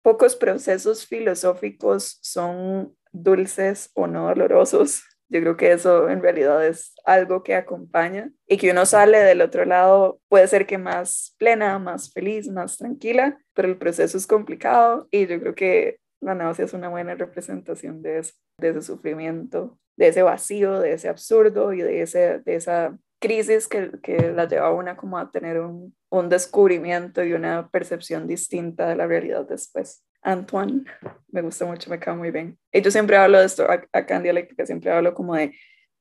pocos 0.03 0.37
procesos 0.37 1.05
filosóficos 1.05 2.21
son 2.23 2.95
dulces 3.11 3.91
o 3.95 4.07
no 4.07 4.29
dolorosos. 4.29 5.03
Yo 5.29 5.41
creo 5.41 5.57
que 5.57 5.73
eso 5.73 6.09
en 6.09 6.23
realidad 6.23 6.65
es 6.65 6.95
algo 7.05 7.43
que 7.43 7.57
acompaña 7.57 8.31
y 8.47 8.57
que 8.57 8.71
uno 8.71 8.87
sale 8.87 9.19
del 9.19 9.41
otro 9.41 9.65
lado 9.65 10.21
puede 10.29 10.47
ser 10.47 10.69
que 10.69 10.79
más 10.79 11.35
plena, 11.39 11.77
más 11.81 12.12
feliz, 12.12 12.47
más 12.47 12.79
tranquila, 12.79 13.37
pero 13.53 13.67
el 13.67 13.79
proceso 13.79 14.17
es 14.17 14.29
complicado 14.29 15.09
y 15.11 15.27
yo 15.27 15.41
creo 15.41 15.57
que 15.57 15.99
la 16.21 16.37
náusea 16.37 16.67
es 16.67 16.73
una 16.73 16.89
buena 16.89 17.17
representación 17.17 18.00
de 18.00 18.19
eso, 18.19 18.35
de 18.59 18.69
ese 18.69 18.83
sufrimiento, 18.83 19.77
de 20.00 20.09
ese 20.09 20.23
vacío, 20.23 20.80
de 20.80 20.95
ese 20.95 21.11
absurdo 21.11 21.75
y 21.75 21.83
de, 21.83 22.00
ese, 22.00 22.38
de 22.38 22.54
esa 22.54 22.99
crisis 23.21 23.69
que, 23.69 23.90
que 24.02 24.33
la 24.33 24.49
lleva 24.49 24.69
a 24.69 24.73
una 24.73 24.97
como 24.97 25.19
a 25.19 25.30
tener 25.30 25.61
un, 25.61 25.95
un 26.09 26.28
descubrimiento 26.30 27.23
y 27.23 27.35
una 27.35 27.69
percepción 27.69 28.26
distinta 28.26 28.88
de 28.88 28.97
la 28.97 29.07
realidad 29.07 29.47
después. 29.47 30.02
Antoine, 30.23 30.85
me 31.30 31.42
gusta 31.42 31.66
mucho, 31.66 31.90
me 31.90 31.99
cae 31.99 32.14
muy 32.14 32.30
bien. 32.30 32.59
Y 32.73 32.80
yo 32.80 32.90
siempre 32.90 33.19
hablo 33.19 33.40
de 33.40 33.45
esto, 33.45 33.66
acá 33.71 34.16
en 34.16 34.23
Dialéctica 34.23 34.64
siempre 34.64 34.90
hablo 34.90 35.12
como 35.12 35.35
de, 35.35 35.52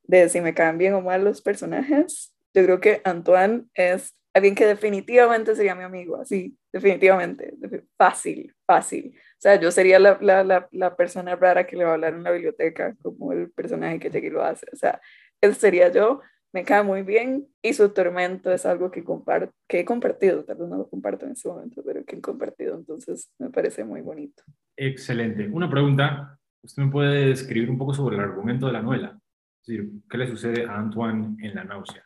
de 0.03 0.29
si 0.29 0.39
me 0.39 0.53
caen 0.53 0.77
bien 0.77 0.93
o 0.93 1.01
mal 1.01 1.25
los 1.25 1.41
personajes. 1.41 2.33
Yo 2.53 2.63
creo 2.63 2.79
que 2.79 3.01
Antoine 3.03 3.65
es 3.73 4.15
alguien 4.33 4.55
que 4.55 4.65
definitivamente 4.65 5.57
sería 5.57 5.75
mi 5.75 5.83
amigo, 5.83 6.15
así, 6.21 6.57
definitivamente, 6.71 7.53
fácil, 7.97 8.55
fácil. 8.65 9.13
Sea, 9.39 9.59
yo 9.59 9.71
sería 9.71 9.99
la, 9.99 10.17
la, 10.21 10.43
la, 10.43 10.67
la, 10.71 10.95
persona 10.97 11.33
rara 11.35 11.65
que 11.65 11.77
le 11.77 11.85
va 11.85 11.91
a 11.91 11.93
hablar 11.93 12.13
en 12.13 12.23
la 12.23 12.31
biblioteca, 12.31 12.95
como 13.01 13.31
el 13.31 13.49
personaje 13.51 13.97
que 13.97 14.09
llega 14.09 14.27
y 14.27 14.31
lo 14.31 14.43
hace. 14.43 14.67
O 14.73 14.75
sea, 14.75 14.99
él 15.39 15.55
sería 15.55 15.89
yo, 15.89 16.21
me 16.51 16.65
cae 16.65 16.83
muy 16.83 17.03
bien 17.03 17.47
y 17.61 17.73
su 17.73 17.89
tormento 17.89 18.51
es 18.51 18.65
algo 18.65 18.91
que, 18.91 19.03
comparto, 19.03 19.53
que 19.65 19.79
he 19.79 19.85
compartido, 19.85 20.43
tal 20.43 20.57
vez 20.57 20.67
no 20.67 20.77
lo 20.77 20.89
comparto 20.89 21.25
en 21.25 21.31
ese 21.31 21.47
momento, 21.47 21.81
pero 21.85 22.03
que 22.03 22.17
he 22.17 22.21
compartido, 22.21 22.75
entonces 22.75 23.31
me 23.39 23.49
parece 23.49 23.85
muy 23.85 24.01
bonito. 24.01 24.43
Excelente. 24.75 25.47
Una 25.47 25.69
pregunta, 25.69 26.37
¿usted 26.61 26.83
me 26.83 26.91
puede 26.91 27.27
describir 27.27 27.69
un 27.69 27.77
poco 27.77 27.93
sobre 27.93 28.17
el 28.17 28.21
argumento 28.23 28.67
de 28.67 28.73
la 28.73 28.81
novela? 28.81 29.19
Es 29.61 29.67
decir, 29.67 29.89
¿qué 30.09 30.17
le 30.17 30.27
sucede 30.27 30.65
a 30.65 30.75
Antoine 30.75 31.37
en 31.45 31.55
la 31.55 31.63
náusea? 31.63 32.03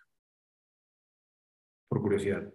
Por 1.88 2.02
curiosidad. 2.02 2.52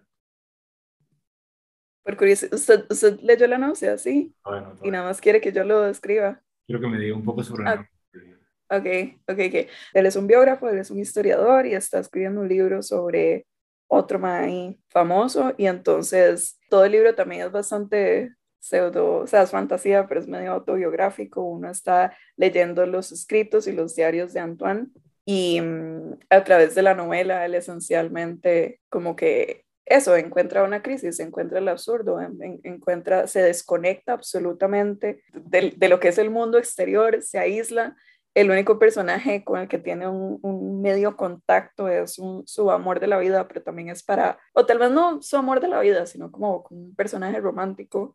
Por 2.08 2.16
curiosidad, 2.16 2.54
¿usted, 2.88 3.20
leyó 3.20 3.46
la 3.46 3.58
náusea? 3.58 3.98
Sí. 3.98 4.34
y 4.82 4.90
nada 4.90 5.04
más 5.04 5.20
quiere 5.20 5.42
que 5.42 5.52
yo 5.52 5.62
lo 5.62 5.82
describa. 5.82 6.40
Quiero 6.66 6.80
que 6.80 6.86
me 6.86 6.98
diga 6.98 7.14
un 7.14 7.22
poco 7.22 7.44
sobre 7.44 7.64
la 7.64 7.72
ah, 7.72 8.78
Ok, 8.78 8.86
ok, 9.28 9.38
ok. 9.46 9.68
Él 9.92 10.06
es 10.06 10.16
un 10.16 10.26
biógrafo, 10.26 10.70
él 10.70 10.78
es 10.78 10.90
un 10.90 11.00
historiador 11.00 11.66
y 11.66 11.74
está 11.74 11.98
escribiendo 11.98 12.40
un 12.40 12.48
libro 12.48 12.82
sobre 12.82 13.46
otro 13.88 14.18
maíz 14.18 14.78
famoso 14.88 15.52
y 15.58 15.66
entonces 15.66 16.58
todo 16.70 16.86
el 16.86 16.92
libro 16.92 17.14
también 17.14 17.42
es 17.42 17.52
bastante 17.52 18.34
pseudo, 18.58 19.16
o 19.16 19.26
sea, 19.26 19.42
es 19.42 19.50
fantasía, 19.50 20.06
pero 20.08 20.20
es 20.20 20.28
medio 20.28 20.52
autobiográfico. 20.52 21.42
Uno 21.42 21.70
está 21.70 22.16
leyendo 22.38 22.86
los 22.86 23.12
escritos 23.12 23.66
y 23.66 23.72
los 23.72 23.94
diarios 23.94 24.32
de 24.32 24.40
Antoine 24.40 24.86
y 25.26 25.60
mm, 25.60 26.20
a 26.30 26.42
través 26.42 26.74
de 26.74 26.80
la 26.80 26.94
novela 26.94 27.44
él 27.44 27.54
esencialmente 27.54 28.80
como 28.88 29.14
que 29.14 29.66
eso, 29.88 30.16
encuentra 30.16 30.64
una 30.64 30.82
crisis, 30.82 31.18
encuentra 31.20 31.58
el 31.58 31.68
absurdo, 31.68 32.18
encuentra, 32.20 33.26
se 33.26 33.42
desconecta 33.42 34.12
absolutamente 34.12 35.22
de, 35.32 35.72
de, 35.76 35.88
lo 35.88 35.98
que 35.98 36.08
es 36.08 36.18
el 36.18 36.30
mundo 36.30 36.58
exterior, 36.58 37.22
se 37.22 37.38
aísla. 37.38 37.96
El 38.34 38.50
único 38.50 38.78
personaje 38.78 39.42
con 39.42 39.58
el 39.60 39.68
que 39.68 39.78
tiene 39.78 40.06
un, 40.06 40.80
medio 40.82 41.16
contacto 41.16 41.88
es 41.88 42.20
su 42.44 42.70
amor 42.70 43.00
de 43.00 43.08
la 43.08 43.18
vida, 43.18 43.48
pero 43.48 43.62
también 43.62 43.88
es 43.88 44.02
para, 44.02 44.38
o 44.52 44.64
tal 44.66 44.78
vez 44.78 44.90
no 44.90 45.22
su 45.22 45.36
amor 45.36 45.60
de 45.60 45.68
la 45.68 45.80
vida, 45.80 46.06
sino 46.06 46.30
como, 46.30 46.66
un 46.70 46.94
personaje 46.94 47.40
romántico, 47.40 48.14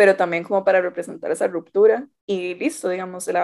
pero 0.00 0.16
también 0.16 0.44
como 0.44 0.64
para 0.64 0.80
representar 0.80 1.30
esa 1.30 1.46
ruptura. 1.46 2.08
Y 2.24 2.54
listo, 2.54 2.88
digamos, 2.88 3.28
en 3.28 3.34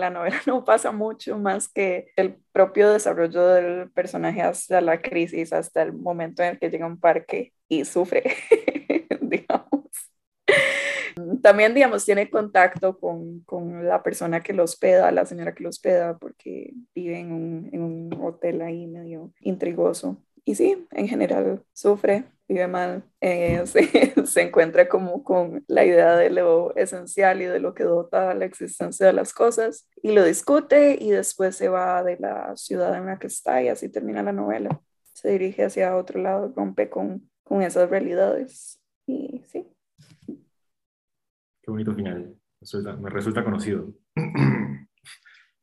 la 0.00 0.08
novela 0.08 0.40
no 0.46 0.64
pasa 0.64 0.90
mucho 0.90 1.38
más 1.38 1.68
que 1.68 2.06
el 2.16 2.38
propio 2.52 2.90
desarrollo 2.90 3.46
del 3.48 3.90
personaje 3.90 4.40
hasta 4.40 4.80
la 4.80 5.02
crisis, 5.02 5.52
hasta 5.52 5.82
el 5.82 5.92
momento 5.92 6.42
en 6.42 6.52
el 6.52 6.58
que 6.58 6.70
llega 6.70 6.86
a 6.86 6.88
un 6.88 6.98
parque 6.98 7.52
y 7.68 7.84
sufre, 7.84 8.22
digamos 9.20 9.90
también, 11.42 11.74
digamos, 11.74 12.06
tiene 12.06 12.30
contacto 12.30 12.98
con, 12.98 13.40
con, 13.40 13.86
la 13.86 14.02
persona 14.02 14.42
que 14.42 14.54
lo 14.54 14.64
hospeda, 14.64 15.12
la 15.12 15.26
señora 15.26 15.54
que 15.54 15.64
lo 15.64 15.68
hospeda, 15.68 16.16
porque 16.16 16.72
vive 16.94 17.18
en 17.18 17.32
un, 17.32 17.70
en 17.72 17.82
un 17.82 18.14
hotel 18.22 18.62
ahí 18.62 18.86
medio 18.86 19.32
intrigoso. 19.40 20.22
Y 20.48 20.54
sí, 20.54 20.86
en 20.92 21.08
general 21.08 21.64
sufre, 21.72 22.24
vive 22.46 22.68
mal, 22.68 23.02
eh, 23.20 23.62
se, 23.66 24.14
se, 24.24 24.42
encuentra 24.42 24.88
como 24.88 25.24
con 25.24 25.64
la 25.66 25.84
idea 25.84 26.16
de 26.16 26.30
lo 26.30 26.74
esencial 26.76 27.42
y 27.42 27.46
de 27.46 27.58
lo 27.58 27.74
que 27.74 27.82
dota 27.82 28.32
la 28.32 28.44
existencia 28.44 29.06
de 29.06 29.12
las 29.12 29.34
cosas 29.34 29.88
y 30.00 30.12
lo 30.12 30.24
discute 30.24 30.96
y 31.00 31.10
después 31.10 31.56
se 31.56 31.68
va 31.68 32.04
de 32.04 32.16
la 32.18 32.56
ciudad 32.56 32.96
en 32.96 33.06
la 33.06 33.18
que 33.18 33.26
está 33.26 33.60
y 33.60 33.66
así 33.68 33.88
termina 33.88 34.22
la 34.22 34.32
novela. 34.32 34.80
Se 35.14 35.30
dirige 35.30 35.64
hacia 35.64 35.96
otro 35.96 36.22
lado, 36.22 36.52
rompe 36.54 36.88
con, 36.88 37.28
con 37.42 37.62
esas 37.62 37.90
realidades 37.90 38.80
y 39.04 39.42
sí. 39.48 39.66
Qué 40.28 41.72
bonito 41.72 41.92
final. 41.92 42.36
me 43.00 43.10
resulta 43.10 43.42
conocido. 43.42 43.92